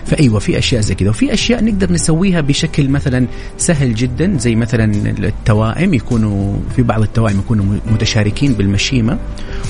فإيوه 0.06 0.40
في 0.40 0.58
أشياء 0.58 0.82
زي 0.82 0.96
كذا 0.96 1.10
وفي 1.10 1.34
أشياء 1.34 1.64
نقدر 1.64 1.92
نسويها 1.92 2.42
بشكل 2.42 2.90
مثلا 2.90 3.28
سهل 3.58 3.96
جدا 3.96 4.38
زي 4.38 4.56
مثلا 4.56 4.86
التوائم 5.10 5.94
يكونوا 5.94 6.54
في 6.76 6.82
بعض 6.82 7.02
التوائم 7.02 7.40
يكونوا 7.40 7.66
متشاركين 7.92 8.54
بالمشيمة 8.54 9.18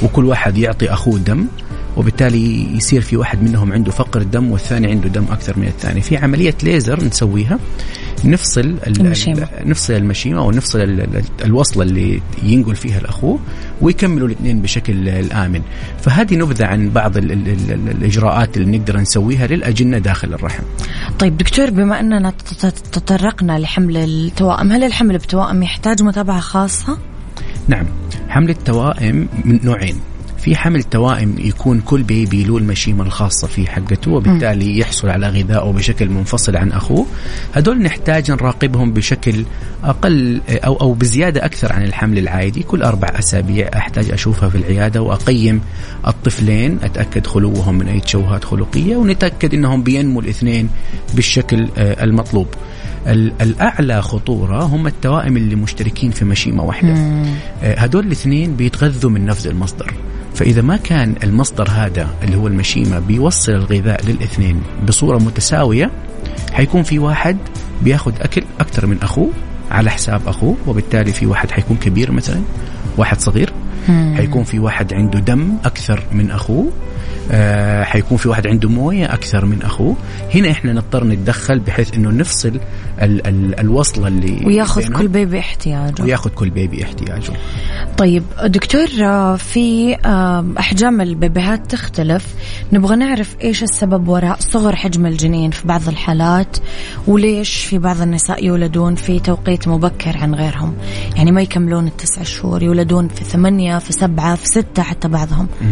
وكل 0.03 0.25
واحد 0.25 0.57
يعطي 0.57 0.89
أخوه 0.89 1.19
دم 1.19 1.47
وبالتالي 1.97 2.75
يصير 2.77 3.01
في 3.01 3.17
واحد 3.17 3.43
منهم 3.43 3.73
عنده 3.73 3.91
فقر 3.91 4.23
دم 4.23 4.51
والثاني 4.51 4.87
عنده 4.91 5.09
دم 5.09 5.25
أكثر 5.31 5.59
من 5.59 5.67
الثاني. 5.67 6.01
في 6.01 6.17
عملية 6.17 6.55
ليزر 6.63 7.03
نسويها. 7.03 7.59
نفصل 8.25 8.61
ال- 8.61 8.99
المشيمة. 9.01 9.47
ال- 9.61 9.69
نفصل 9.69 9.93
المشيمة 9.93 10.39
أو 10.41 10.51
نفصل 10.51 10.79
ال- 10.79 11.01
ال- 11.01 11.23
الوصلة 11.45 11.83
اللي 11.83 12.21
ينقل 12.43 12.75
فيها 12.75 12.99
الأخوه 12.99 13.39
ويكملوا 13.81 14.27
الاثنين 14.27 14.61
بشكل 14.61 15.09
الآمن. 15.09 15.61
فهذه 16.01 16.35
نبذة 16.35 16.65
عن 16.65 16.89
بعض 16.89 17.17
ال 17.17 17.31
ال 17.31 17.47
ال 17.47 17.89
الإجراءات 17.91 18.57
اللي 18.57 18.77
نقدر 18.77 18.97
نسويها 18.99 19.47
للأجنة 19.47 19.97
داخل 19.97 20.33
الرحم. 20.33 20.63
طيب 21.19 21.37
دكتور 21.37 21.69
بما 21.69 21.99
أننا 21.99 22.29
تط- 22.29 22.73
تطرقنا 22.91 23.59
لحمل 23.59 23.97
التوائم 23.97 24.71
هل 24.71 24.83
الحمل 24.83 25.17
بتوائم 25.17 25.63
يحتاج 25.63 26.03
متابعة 26.03 26.39
خاصة؟ 26.39 26.97
نعم. 27.67 27.85
حمل 28.29 28.49
التوائم 28.49 29.27
من 29.45 29.59
نوعين. 29.63 29.95
في 30.47 30.55
حمل 30.55 30.83
توائم 30.83 31.35
يكون 31.39 31.79
كل 31.79 32.03
بيبي 32.03 32.43
له 32.43 32.57
المشيمة 32.57 33.03
الخاصة 33.03 33.47
فيه 33.47 33.65
حقته 33.65 34.11
وبالتالي 34.11 34.79
يحصل 34.79 35.09
على 35.09 35.27
غذائه 35.27 35.71
بشكل 35.71 36.09
منفصل 36.09 36.55
عن 36.55 36.71
أخوه. 36.71 37.05
هدول 37.55 37.81
نحتاج 37.81 38.31
نراقبهم 38.31 38.93
بشكل 38.93 39.43
أقل 39.83 40.41
أو 40.49 40.75
أو 40.75 40.93
بزيادة 40.93 41.45
أكثر 41.45 41.73
عن 41.73 41.83
الحمل 41.83 42.17
العادي. 42.17 42.63
كل 42.63 42.83
أربع 42.83 43.07
أسابيع 43.19 43.69
أحتاج 43.75 44.11
أشوفها 44.11 44.49
في 44.49 44.57
العيادة 44.57 45.01
وأقيم 45.01 45.61
الطفلين 46.07 46.79
أتأكد 46.83 47.27
خلوهم 47.27 47.77
من 47.77 47.87
أي 47.87 47.99
تشوهات 47.99 48.43
خلقية 48.43 48.95
ونتأكد 48.95 49.53
إنهم 49.53 49.83
بينموا 49.83 50.21
الاثنين 50.21 50.69
بالشكل 51.13 51.67
آه، 51.77 52.03
المطلوب. 52.03 52.47
ال- 53.07 53.33
الأعلى 53.41 54.01
خطورة 54.01 54.63
هم 54.63 54.87
التوائم 54.87 55.37
اللي 55.37 55.55
مشتركين 55.55 56.11
في 56.11 56.25
مشيمة 56.25 56.63
واحدة. 56.63 56.93
آه، 57.63 57.79
هدول 57.79 58.05
الاثنين 58.07 58.55
بيتغذوا 58.55 59.11
من 59.11 59.25
نفس 59.25 59.47
المصدر. 59.47 59.93
فإذا 60.35 60.61
ما 60.61 60.77
كان 60.77 61.15
المصدر 61.23 61.67
هذا 61.71 62.07
اللي 62.23 62.37
هو 62.37 62.47
المشيمة 62.47 62.99
بيوصل 62.99 63.51
الغذاء 63.51 64.05
للاثنين 64.05 64.61
بصورة 64.87 65.17
متساوية 65.17 65.91
حيكون 66.53 66.83
في 66.83 66.99
واحد 66.99 67.37
بياخد 67.81 68.13
أكل 68.21 68.43
أكثر 68.59 68.85
من 68.85 68.97
أخوه 69.01 69.29
على 69.71 69.89
حساب 69.89 70.21
أخوه 70.27 70.55
وبالتالي 70.67 71.11
في 71.13 71.25
واحد 71.25 71.51
حيكون 71.51 71.77
كبير 71.77 72.11
مثلا 72.11 72.41
واحد 72.97 73.19
صغير. 73.19 73.53
حيكون 74.15 74.43
في 74.43 74.59
واحد 74.59 74.93
عنده 74.93 75.19
دم 75.19 75.49
أكثر 75.65 76.03
من 76.11 76.31
أخوه. 76.31 76.71
آه 77.31 77.83
حيكون 77.83 78.17
في 78.17 78.29
واحد 78.29 78.47
عنده 78.47 78.69
موية 78.69 79.13
أكثر 79.13 79.45
من 79.45 79.61
أخوه. 79.61 79.95
هنا 80.35 80.51
إحنا 80.51 80.73
نضطر 80.73 81.03
نتدخل 81.03 81.59
بحيث 81.59 81.93
إنه 81.93 82.09
نفصل 82.09 82.59
ال 83.01 83.27
ال 83.27 83.59
الوصلة 83.59 84.07
اللي 84.07 84.45
وياخذ 84.45 84.87
كل 84.93 85.07
بيبي 85.07 85.39
احتياجه. 85.39 86.03
وياخذ 86.03 86.29
كل 86.29 86.49
بيبي 86.49 86.83
احتياجه. 86.83 87.31
طيب 87.97 88.23
دكتور 88.43 88.87
آه، 89.01 89.35
في 89.35 89.95
آه، 90.05 90.45
أحجام 90.59 91.01
البيبيهات 91.01 91.71
تختلف. 91.71 92.35
نبغى 92.73 92.95
نعرف 92.95 93.35
إيش 93.43 93.63
السبب 93.63 94.07
وراء 94.07 94.37
صغر 94.39 94.75
حجم 94.75 95.05
الجنين 95.05 95.51
في 95.51 95.67
بعض 95.67 95.87
الحالات 95.87 96.57
وليش 97.07 97.55
في 97.55 97.77
بعض 97.77 98.01
النساء 98.01 98.45
يولدون 98.45 98.95
في 98.95 99.19
توقيت 99.19 99.67
مبكر 99.67 100.17
عن 100.17 100.35
غيرهم؟ 100.35 100.75
يعني 101.15 101.31
ما 101.31 101.41
يكملون 101.41 101.87
التسع 101.87 102.23
شهور 102.23 102.63
يولدون 102.63 103.07
في 103.07 103.23
ثمانية 103.23 103.79
في 103.79 103.93
سبعة 103.93 104.35
في 104.35 104.45
ستة 104.45 104.83
حتى 104.83 105.07
بعضهم. 105.07 105.47
آه، 105.61 105.65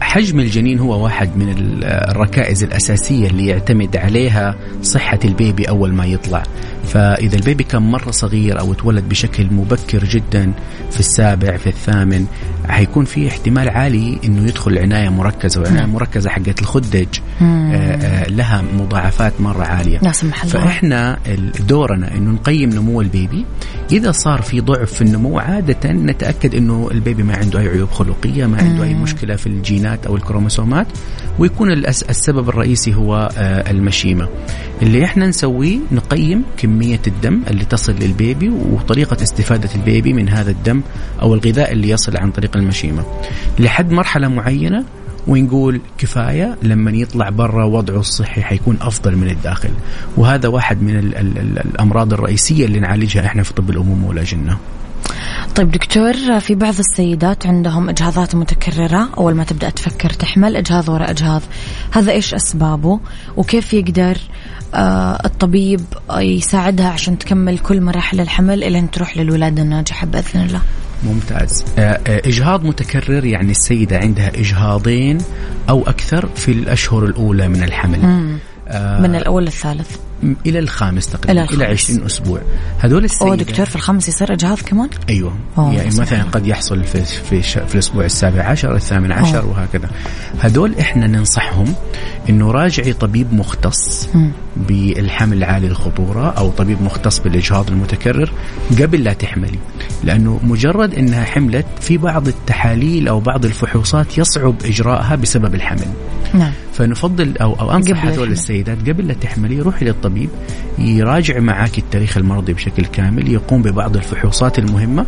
حجم 0.00 0.40
الجنين 0.40 0.78
هو 0.78 1.04
واحد 1.04 1.36
من 1.36 1.48
آه، 1.84 2.10
الركائز 2.10 2.62
الأساسية 2.62 3.26
اللي 3.26 3.46
يعتمد 3.46 3.96
عليها 3.96 4.54
صحة 4.82 5.18
البيبي 5.24 5.64
أول 5.64 5.92
ما 5.92 6.06
يطلع. 6.06 6.42
فإذا 6.84 7.36
البيبي 7.36 7.64
كان 7.64 7.82
مرة 7.82 8.10
صغير 8.10 8.60
أو 8.60 8.72
اتولد 8.72 9.08
بشكل 9.08 9.46
مبكر 9.50 10.04
جدا 10.04 10.52
في 10.90 11.00
السابع 11.00 11.56
في 11.56 11.66
الثامن 11.66 12.26
حيكون 12.68 13.04
في 13.04 13.28
احتمال 13.28 13.68
عالي 13.68 14.18
إنه 14.24 14.48
يدخل 14.48 14.78
عناية 14.78 15.08
مركزة 15.08 15.60
والعنايه 15.60 15.84
المركزه 15.84 16.30
حقت 16.30 16.60
الخدج 16.60 17.06
آه، 17.42 17.44
آه، 17.44 18.28
لها 18.28 18.64
مضاعفات 18.78 19.40
مرة 19.40 19.64
عالية. 19.64 19.98
لا 20.02 20.12
سمح 20.12 20.44
الله. 20.44 20.52
فإحنا 20.52 21.18
دورنا 21.68 22.14
إنه 22.14 22.30
نقيم 22.30 22.70
نمو 22.70 23.00
ال 23.00 23.07
baby. 23.07 23.44
إذا 23.92 24.12
صار 24.12 24.42
في 24.42 24.60
ضعف 24.60 24.92
في 24.92 25.02
النمو 25.02 25.38
عادة 25.38 25.92
نتأكد 25.92 26.54
إنه 26.54 26.88
ال 26.92 26.98
baby 26.98 27.22
ما 27.22 27.36
عنده 27.36 27.60
أي 27.60 27.68
عيوب 27.68 27.90
خلقية 27.90 28.46
ما 28.46 28.58
عنده 28.58 28.84
أي 28.84 28.94
مشكلة 28.94 29.36
في 29.36 29.46
الجينات 29.46 30.06
أو 30.06 30.16
الكروموسومات 30.16 30.86
ويكون 31.38 31.72
السبب 31.72 32.48
الرئيسي 32.48 32.94
هو 32.94 33.30
آه، 33.38 33.70
المشيمة. 33.70 34.28
اللي 34.82 35.04
إحنا 35.04 35.26
نسويه 35.26 35.78
نقيم 35.92 36.44
كمية 36.56 37.00
الدم 37.06 37.42
اللي 37.50 37.64
تصل 37.64 37.92
لل 37.92 38.11
baby 38.11 38.48
وطريقة 38.48 39.22
استفادة 39.22 39.68
ال 39.74 39.82
baby 39.82 40.12
من 40.12 40.28
هذا 40.28 40.50
الدم 40.50 40.82
أو 41.22 41.34
الغذاء 41.34 41.72
اللي 41.72 41.88
يصل 41.90 42.16
عن 42.16 42.30
طريق 42.30 42.56
المشيمة. 42.58 43.04
لحد 43.58 43.90
مرحلة 43.92 44.28
معينة 44.28 44.84
ونقول 45.26 45.80
كفاية 45.98 46.56
لما 46.62 46.90
يطلع 46.90 47.28
برا 47.28 47.64
وضعه 47.64 48.00
الصحي 48.00 48.42
حيكون 48.42 48.78
أفضل 48.80 49.16
من 49.16 49.30
الداخل. 49.30 49.70
وهذا 50.16 50.48
واحد 50.48 50.82
من 50.82 50.98
ال 50.98 51.16
ال 51.16 51.38
ال 51.38 51.58
الأمراض 51.58 52.12
الرئيسية 52.12 52.64
اللي 52.64 52.80
نعالجها 52.80 53.26
إحنا 53.26 53.42
في 53.42 53.54
طب 53.54 53.70
الامومه 53.70 54.08
والأجنة. 54.08 54.58
طيب 55.54 55.70
دكتور 55.70 56.40
في 56.40 56.54
بعض 56.54 56.74
السيدات 56.78 57.46
عندهم 57.46 57.88
إجهاضات 57.88 58.34
متكررة 58.34 59.08
أول 59.18 59.34
ما 59.34 59.44
تبدأ 59.44 59.70
تفكر 59.70 60.10
تحمل 60.10 60.56
إجهاض 60.56 60.88
وراء 60.88 61.10
إجهاض. 61.10 61.42
هذا 61.90 62.12
إيش 62.12 62.34
أسبابه؟ 62.34 63.00
وكيف 63.36 63.74
يقدر 63.74 64.16
آه 64.74 65.20
الطبيب 65.24 65.80
يساعدها 66.12 66.88
عشان 66.88 67.18
تكمل 67.18 67.58
كل 67.58 67.80
مراحل 67.80 68.20
الحمل 68.20 68.64
الين 68.64 68.90
تروح 68.90 69.16
للولادة 69.16 69.62
الناجحة 69.62 70.06
بإذن 70.06 70.40
الله؟ 70.40 70.60
ممتاز. 71.02 71.64
آه، 71.78 71.82
آه، 71.82 72.22
إجهاض 72.26 72.64
متكرر 72.64 73.24
يعني 73.24 73.50
السيدة 73.50 73.98
عندها 73.98 74.28
إجهاضين 74.28 75.18
أو 75.68 75.82
أكثر 75.82 76.28
في 76.36 76.52
الأشهر 76.52 77.04
الأولى 77.04 77.48
من 77.48 77.62
الحمل. 77.62 78.04
آه، 78.68 79.00
من 79.00 79.14
الأول 79.14 79.44
للثالث. 79.44 79.96
إلى 80.46 80.58
الخامس 80.58 81.06
تقريبا 81.06 81.32
إلى 81.32 81.42
إلى, 81.42 81.64
الخامس. 81.64 81.90
20 81.90 82.06
أسبوع 82.06 82.40
هذول 82.78 83.04
السيدة 83.04 83.26
اوه 83.26 83.36
دكتور 83.36 83.66
في 83.66 83.76
الخامس 83.76 84.08
يصير 84.08 84.32
إجهاض 84.32 84.58
كمان 84.58 84.88
أيوه 85.08 85.32
أوه، 85.58 85.74
يعني 85.74 85.90
سبحان 85.90 86.18
مثلا. 86.18 86.30
قد 86.30 86.46
يحصل 86.46 86.84
في 86.84 87.04
في, 87.04 87.42
في 87.42 87.74
الأسبوع 87.74 88.04
السابع 88.04 88.42
عشر 88.42 88.74
الثامن 88.76 89.12
عشر 89.12 89.38
أوه. 89.38 89.50
وهكذا 89.50 89.90
هذول 90.40 90.74
إحنا 90.80 91.06
ننصحهم 91.06 91.74
إنه 92.28 92.50
راجعي 92.50 92.92
طبيب 92.92 93.34
مختص 93.34 94.08
مم. 94.14 94.32
بالحمل 94.56 95.44
عالي 95.44 95.66
الخطوره 95.66 96.30
أو 96.30 96.50
طبيب 96.50 96.82
مختص 96.82 97.18
بالإجهاض 97.18 97.70
المتكرر 97.70 98.32
قبل 98.80 99.04
لا 99.04 99.12
تحملي 99.12 99.58
لأنه 100.04 100.40
مجرد 100.42 100.94
إنها 100.94 101.24
حملت 101.24 101.66
في 101.80 101.98
بعض 101.98 102.28
التحاليل 102.28 103.08
أو 103.08 103.20
بعض 103.20 103.44
الفحوصات 103.44 104.18
يصعب 104.18 104.54
إجراءها 104.64 105.14
بسبب 105.14 105.54
الحمل 105.54 105.88
نعم 106.34 106.52
فنفضل 106.78 107.36
أو 107.40 107.60
أو 107.60 107.72
أنصح 107.76 107.90
قبل 107.90 108.08
هذول. 108.08 108.30
السيدات 108.30 108.88
قبل 108.88 109.08
لا 109.08 109.14
تحملي 109.14 109.60
روحي 109.60 109.84
للطبيب 109.84 110.28
يراجع 110.78 111.38
معك 111.40 111.78
التاريخ 111.78 112.16
المرضي 112.16 112.52
بشكل 112.52 112.84
كامل 112.84 113.32
يقوم 113.32 113.62
ببعض 113.62 113.96
الفحوصات 113.96 114.58
المهمة. 114.58 115.06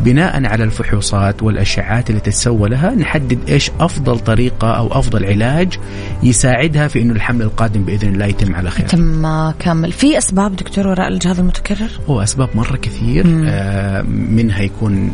بناء 0.00 0.46
على 0.46 0.64
الفحوصات 0.64 1.42
والأشعات 1.42 2.10
اللي 2.10 2.20
تتسوى 2.20 2.68
لها 2.68 2.94
نحدد 2.94 3.38
إيش 3.48 3.70
أفضل 3.80 4.18
طريقة 4.18 4.70
أو 4.70 4.98
أفضل 4.98 5.24
علاج 5.24 5.78
يساعدها 6.22 6.88
في 6.88 7.02
إنه 7.02 7.12
الحمل 7.12 7.42
القادم 7.42 7.84
بإذن 7.84 8.08
الله 8.08 8.26
يتم 8.26 8.54
على 8.54 8.70
خير. 8.70 8.86
تم 8.86 9.26
آه، 9.26 9.54
كامل. 9.58 9.92
في 9.92 10.18
أسباب 10.18 10.56
دكتور 10.56 10.86
وراء 10.88 11.08
الاجهاض 11.08 11.38
المتكرر؟ 11.38 11.90
هو 12.08 12.22
أسباب 12.22 12.48
مرة 12.54 12.76
كثير. 12.76 13.24
آه 13.44 14.02
منها 14.02 14.62
يكون 14.62 15.12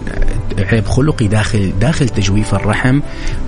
عيب 0.58 0.84
خلقي 0.84 1.26
داخل 1.28 1.72
داخل 1.80 2.08
تجويف 2.08 2.54
الرحم. 2.54 3.00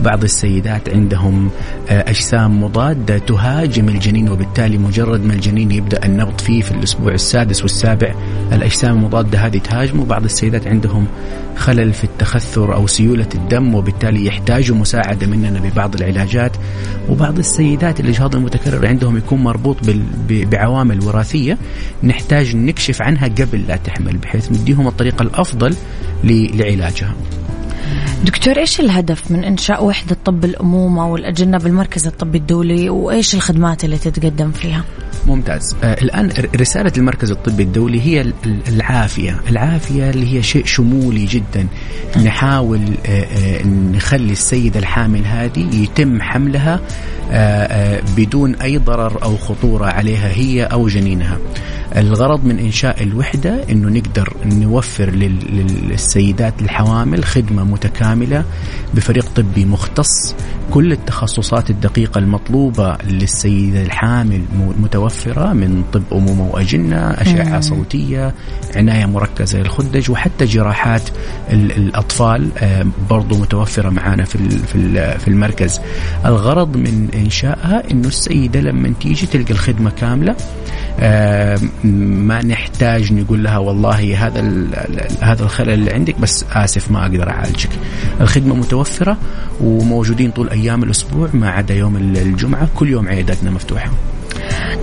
بعض 0.04 0.24
السيدات 0.24 0.88
عندهم 0.88 1.50
آه 1.90 2.10
أجسام 2.10 2.49
مضاده 2.50 3.18
تهاجم 3.18 3.88
الجنين 3.88 4.28
وبالتالي 4.28 4.78
مجرد 4.78 5.24
ما 5.24 5.32
الجنين 5.32 5.70
يبدأ 5.70 6.04
النبض 6.06 6.38
فيه 6.40 6.62
في 6.62 6.70
الأسبوع 6.70 7.12
السادس 7.14 7.62
والسابع 7.62 8.14
الأجسام 8.52 8.96
المضادة 8.96 9.38
هذه 9.38 9.58
تهاجمه 9.58 10.04
بعض 10.04 10.24
السيدات 10.24 10.66
عندهم 10.66 11.06
خلل 11.56 11.92
في 11.92 12.04
التخثر 12.04 12.74
أو 12.74 12.86
سيولة 12.86 13.26
الدم 13.34 13.74
وبالتالي 13.74 14.26
يحتاجوا 14.26 14.76
مساعدة 14.76 15.26
مننا 15.26 15.60
ببعض 15.60 15.94
العلاجات 15.94 16.52
وبعض 17.08 17.38
السيدات 17.38 18.00
الاجهاض 18.00 18.36
المتكرر 18.36 18.86
عندهم 18.86 19.16
يكون 19.16 19.40
مربوط 19.42 19.76
بعوامل 20.30 21.00
وراثية 21.04 21.58
نحتاج 22.04 22.56
نكشف 22.56 23.02
عنها 23.02 23.28
قبل 23.28 23.64
لا 23.68 23.76
تحمل 23.76 24.16
بحيث 24.16 24.52
نديهم 24.52 24.86
الطريقة 24.88 25.22
الأفضل 25.22 25.74
ل- 26.24 26.58
لعلاجها. 26.58 27.14
دكتور 28.24 28.56
إيش 28.56 28.80
الهدف 28.80 29.30
من 29.30 29.44
إنشاء 29.44 29.84
وحدة 29.84 30.16
طب 30.24 30.44
الأمومة 30.44 31.08
والأجنة 31.08 31.58
بالمركز 31.58 32.06
الطبي 32.06 32.38
الدولي؟ 32.38 32.90
وإيش 32.90 33.34
الخدمات 33.34 33.84
اللي 33.84 33.98
تتقدم 33.98 34.50
فيها؟ 34.52 34.84
ممتاز. 35.26 35.76
آه 35.84 35.94
الآن 36.02 36.30
رسالة 36.56 36.92
المركز 36.98 37.30
الطبي 37.30 37.62
الدولي 37.62 38.00
هي 38.00 38.32
العافية. 38.68 39.40
العافية 39.48 40.10
اللي 40.10 40.34
هي 40.36 40.42
شيء 40.42 40.64
شمولي 40.64 41.24
جدا. 41.24 41.66
نحاول 42.24 42.80
آه 43.06 43.08
آه 43.08 43.66
نخلي 43.66 44.32
السيدة 44.32 44.78
الحامل 44.80 45.24
هذه 45.26 45.82
يتم 45.82 46.22
حملها 46.22 46.80
آه 47.30 47.34
آه 47.34 48.02
بدون 48.16 48.54
أي 48.54 48.78
ضرر 48.78 49.22
أو 49.22 49.36
خطورة 49.36 49.86
عليها 49.86 50.28
هي 50.28 50.64
أو 50.64 50.88
جنينها. 50.88 51.38
الغرض 51.96 52.44
من 52.44 52.58
إنشاء 52.58 53.02
الوحدة 53.02 53.64
أنه 53.70 53.88
نقدر 53.98 54.32
نوفر 54.44 55.10
للسيدات 55.10 56.54
الحوامل 56.62 57.24
خدمة 57.24 57.64
متكاملة 57.84 58.44
بفريق 58.94 59.26
طبي 59.36 59.64
مختص. 59.64 60.34
كل 60.70 60.92
التخصصات 60.92 61.70
الدقيقة 61.70 62.18
المطلوبة 62.18 62.96
للسيدة 63.04 63.82
الحامل 63.82 64.42
متوفرة 64.80 65.52
من 65.52 65.84
طب 65.92 66.02
أمومة 66.12 66.46
وأجنة 66.46 66.96
أشعة 66.96 67.60
صوتية 67.60 68.34
عناية 68.76 69.06
مركزة 69.06 69.58
للخدج 69.58 70.10
وحتى 70.10 70.44
جراحات 70.44 71.02
الأطفال 71.50 72.48
آه، 72.58 72.86
برضو 73.10 73.36
متوفرة 73.36 73.88
معنا 73.90 74.24
في 74.24 74.38
في 75.18 75.28
المركز. 75.28 75.80
الغرض 76.26 76.76
من 76.76 77.08
إنشائها 77.14 77.82
أنه 77.90 78.08
السيدة 78.08 78.60
لما 78.60 78.92
تيجي 79.00 79.26
تلقى 79.26 79.50
الخدمة 79.50 79.90
كاملة 79.90 80.36
آه، 81.00 81.58
ما 81.84 82.42
نحتاج 82.44 83.12
نقول 83.12 83.44
لها 83.44 83.58
والله 83.58 84.26
هذا 84.26 84.40
هذا 85.20 85.42
الخلل 85.42 85.70
اللي 85.70 85.92
عندك 85.92 86.20
بس 86.20 86.44
آسف 86.52 86.90
ما 86.90 87.02
أقدر 87.02 87.30
أعالجك. 87.30 87.69
الخدمة 88.20 88.54
متوفرة 88.54 89.16
وموجودين 89.60 90.30
طول 90.30 90.48
أيام 90.50 90.82
الأسبوع 90.82 91.28
ما 91.34 91.50
عدا 91.50 91.74
يوم 91.74 91.96
الجمعة 91.96 92.68
كل 92.74 92.88
يوم 92.88 93.08
عياداتنا 93.08 93.50
مفتوحة. 93.50 93.90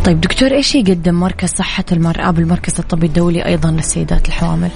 طيب 0.05 0.21
دكتور 0.21 0.51
إيش 0.51 0.75
يقدم 0.75 1.15
مركز 1.15 1.49
صحة 1.49 1.86
المرأة 1.91 2.32
بالمركز 2.32 2.80
الطبي 2.80 3.05
الدولي 3.05 3.45
أيضا 3.45 3.71
للسيدات 3.71 4.28
الحوامل؟ 4.28 4.69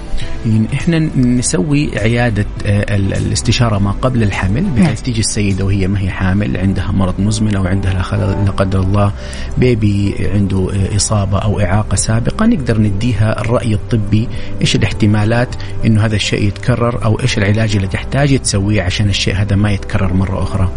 يعني 0.46 0.68
إحنا 0.74 1.00
نسوي 1.18 2.00
عيادة 2.00 2.46
آه، 2.66 2.96
الاستشارة 2.96 3.78
ما 3.80 3.92
قبل 3.92 4.24
الحمل 4.24 4.64
بحيث 4.64 4.86
نعم. 4.86 4.96
تيجي 4.96 5.20
السيدة 5.20 5.66
وهي 5.66 5.88
ما 5.88 6.00
هي 6.00 6.10
حامل 6.10 6.58
عندها 6.58 6.92
مرض 6.92 7.20
مزمن 7.20 7.56
أو 7.56 7.66
عندها 7.68 7.94
لا 7.94 8.52
قدر 8.52 8.80
الله 8.80 9.12
بيبي 9.58 10.16
عنده 10.34 10.72
آه، 10.74 10.96
إصابة 10.96 11.38
أو 11.38 11.60
إعاقة 11.60 11.96
سابقة 11.96 12.46
نقدر 12.46 12.82
نديها 12.82 13.42
الرأي 13.42 13.74
الطبي 13.74 14.28
إيش 14.62 14.76
الاحتمالات 14.76 15.56
إنه 15.86 16.06
هذا 16.06 16.16
الشيء 16.16 16.44
يتكرر 16.44 17.06
أو 17.06 17.20
إيش 17.20 17.38
العلاج 17.38 17.76
اللي 17.76 17.88
تحتاج 17.88 18.40
تسويه 18.40 18.82
عشان 18.82 19.10
الشيء 19.10 19.36
هذا 19.36 19.56
ما 19.56 19.72
يتكرر 19.72 20.14
مرة 20.14 20.44
أخرى. 20.44 20.70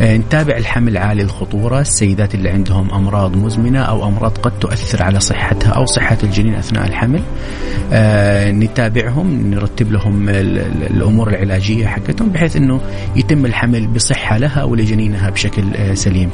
آه، 0.00 0.16
نتابع 0.16 0.56
الحمل 0.56 0.96
عالي 0.96 1.22
الخطورة 1.22 1.80
السيدات 1.80 2.34
اللي 2.34 2.48
عندهم 2.48 2.90
أمراض 2.90 3.36
مزمنة 3.64 3.82
أو 3.82 4.08
أمراض 4.08 4.38
قد 4.38 4.58
تؤثر 4.58 5.02
على 5.02 5.20
صحتها 5.20 5.70
أو 5.70 5.86
صحة 5.86 6.18
الجنين 6.22 6.54
أثناء 6.54 6.86
الحمل. 6.86 7.20
آه 7.92 8.50
نتابعهم 8.50 9.50
نرتب 9.50 9.92
لهم 9.92 10.28
الأمور 10.28 11.28
العلاجية 11.28 11.86
حقتهم 11.86 12.28
بحيث 12.28 12.56
أنه 12.56 12.80
يتم 13.16 13.46
الحمل 13.46 13.86
بصحة 13.86 14.38
لها 14.38 14.64
ولجنينها 14.64 15.30
بشكل 15.30 15.62
آه 15.76 15.94
سليم. 15.94 16.30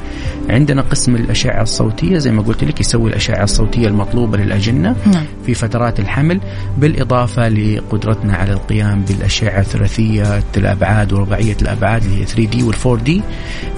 عندنا 0.51 0.83
قسم 0.83 1.17
الأشعة 1.17 1.63
الصوتية 1.63 2.19
زي 2.19 2.31
ما 2.31 2.43
قلت 2.43 2.65
لك 2.65 2.81
يسوي 2.81 3.11
الأشعة 3.11 3.43
الصوتية 3.45 3.87
المطلوبة 3.89 4.39
للأجنة 4.39 4.97
نعم. 5.07 5.25
في 5.47 5.55
فترات 5.55 6.01
الحمل 6.01 6.41
بالإضافة 6.79 7.49
لقدرتنا 7.49 8.35
على 8.37 8.53
القيام 8.53 9.01
بالأشعة 9.03 9.63
ثلاثية 9.63 10.43
الأبعاد 10.57 11.13
ورباعية 11.13 11.57
الأبعاد 11.63 12.05
اللي 12.05 12.21
هي 12.21 12.25
3 12.27 12.45
دي 12.51 12.63
وال 12.63 12.77
4 12.87 13.05
دي 13.05 13.23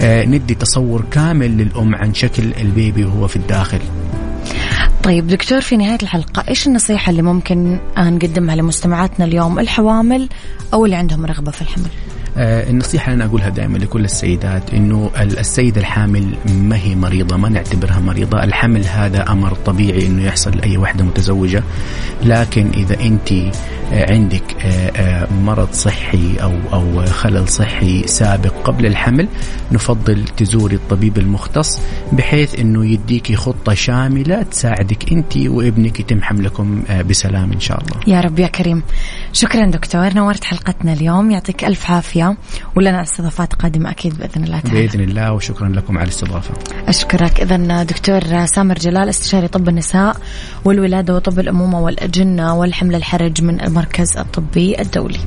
آه 0.01 0.25
ندي 0.25 0.55
تصور 0.55 1.05
كامل 1.11 1.57
للأم 1.57 1.95
عن 1.95 2.13
شكل 2.13 2.43
البيبي 2.61 3.03
وهو 3.05 3.27
في 3.27 3.35
الداخل 3.43 3.79
طيب 5.03 5.27
دكتور 5.27 5.61
في 5.61 5.77
نهاية 5.77 5.97
الحلقة 6.03 6.43
إيش 6.47 6.67
النصيحة 6.67 7.09
اللي 7.09 7.21
ممكن 7.21 7.79
نقدمها 7.97 8.55
لمستمعاتنا 8.55 9.25
اليوم؟ 9.25 9.59
الحوامل 9.59 10.29
أو 10.73 10.85
اللي 10.85 10.95
عندهم 10.95 11.25
رغبة 11.25 11.51
في 11.51 11.61
الحمل؟ 11.61 11.89
النصيحة 12.37 13.11
اللي 13.11 13.23
أنا 13.23 13.29
أقولها 13.29 13.49
دائما 13.49 13.77
لكل 13.77 14.05
السيدات 14.05 14.73
إنه 14.73 15.11
السيدة 15.19 15.81
الحامل 15.81 16.35
ما 16.53 16.77
هي 16.77 16.95
مريضة 16.95 17.37
ما 17.37 17.49
نعتبرها 17.49 17.99
مريضة. 17.99 18.43
الحمل 18.43 18.85
هذا 18.85 19.31
أمر 19.31 19.53
طبيعي 19.53 20.07
إنه 20.07 20.23
يحصل 20.23 20.57
لأي 20.57 20.77
وحدة 20.77 21.03
متزوجة. 21.03 21.63
لكن 22.23 22.71
إذا 22.73 22.99
أنت 22.99 23.31
آه، 23.93 24.13
عندك 24.13 24.43
آه، 24.65 24.91
آه، 24.95 25.27
مرض 25.33 25.71
صحي 25.71 26.37
أو 26.41 26.53
أو 26.73 27.05
خلل 27.05 27.49
صحي 27.49 28.07
سابق 28.07 28.53
قبل 28.63 28.85
الحمل 28.85 29.27
نفضل 29.71 30.25
تزوري 30.25 30.75
الطبيب 30.75 31.17
المختص 31.17 31.79
بحيث 32.11 32.59
إنه 32.59 32.85
يديكي 32.85 33.35
خطة 33.35 33.73
شاملة 33.73 34.43
تساعدك 34.43 35.11
أنت 35.11 35.37
وابنك 35.37 35.99
يتم 35.99 36.21
حملكم 36.21 36.83
بسلام 37.09 37.51
إن 37.51 37.59
شاء 37.59 37.83
الله. 37.83 38.15
يا 38.15 38.21
رب 38.21 38.39
يا 38.39 38.47
كريم. 38.47 38.83
شكرا 39.33 39.65
دكتور. 39.65 40.13
نورت 40.13 40.43
حلقتنا 40.43 40.93
اليوم. 40.93 41.31
يعطيك 41.31 41.65
ألف 41.65 41.91
عافية. 41.91 42.22
ولنا 42.75 43.01
استضافات 43.01 43.53
قادمة 43.53 43.91
أكيد 43.91 44.17
بإذن 44.17 44.43
الله 44.43 44.59
تعالى. 44.59 44.87
بإذن 44.87 45.01
الله 45.01 45.33
وشكرا 45.33 45.69
لكم 45.69 45.97
على 45.97 46.07
الاستضافة. 46.07 46.53
أشكرك 46.87 47.39
إذا 47.41 47.83
دكتور 47.83 48.45
سامر 48.45 48.75
جلال 48.75 49.09
استشاري 49.09 49.47
طب 49.47 49.69
النساء 49.69 50.17
والولادة 50.65 51.15
وطب 51.15 51.39
الأمومة 51.39 51.79
والأجنة 51.79 52.55
والحمل 52.55 52.95
الحرج 52.95 53.41
من 53.41 53.61
المركز 53.61 54.17
الطبي 54.17 54.81
الدولي. 54.81 55.19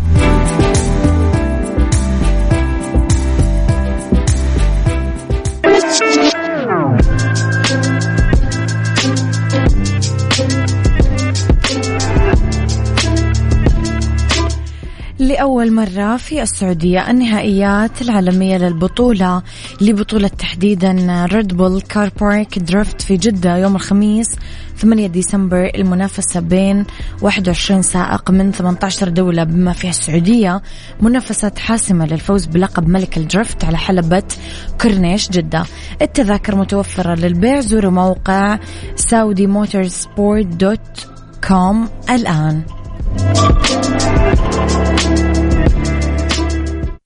لأول 15.26 15.72
مرة 15.72 16.16
في 16.16 16.42
السعودية 16.42 17.10
النهائيات 17.10 18.02
العالمية 18.02 18.56
للبطولة 18.56 19.42
لبطولة 19.80 20.28
تحديدا 20.28 21.26
Red 21.32 21.56
Bull 21.56 21.80
Car 21.80 22.10
Park 22.20 22.58
Drift 22.58 23.02
في 23.02 23.16
جدة 23.16 23.56
يوم 23.56 23.76
الخميس 23.76 24.36
8 24.78 25.06
ديسمبر 25.06 25.70
المنافسة 25.74 26.40
بين 26.40 26.84
21 27.22 27.82
سائق 27.82 28.30
من 28.30 28.52
18 28.52 29.08
دولة. 29.08 29.44
بما 29.44 29.72
فيها 29.72 29.90
السعودية 29.90 30.62
منافسة 31.00 31.52
حاسمة 31.58 32.06
للفوز 32.06 32.46
بلقب 32.46 32.88
ملك 32.88 33.16
ال 33.16 33.24
drift 33.24 33.64
على 33.64 33.76
حلبة 33.76 34.22
كورنيش 34.80 35.30
جدة. 35.30 35.64
التذاكر 36.02 36.56
متوفرة 36.56 37.14
للبيع 37.14 37.60
زوروا 37.60 37.90
موقع 37.90 38.58
Saudi 38.96 39.46
Motorsport 39.46 40.46
dot 40.46 41.06
كوم 41.48 41.88
الآن. 42.10 42.62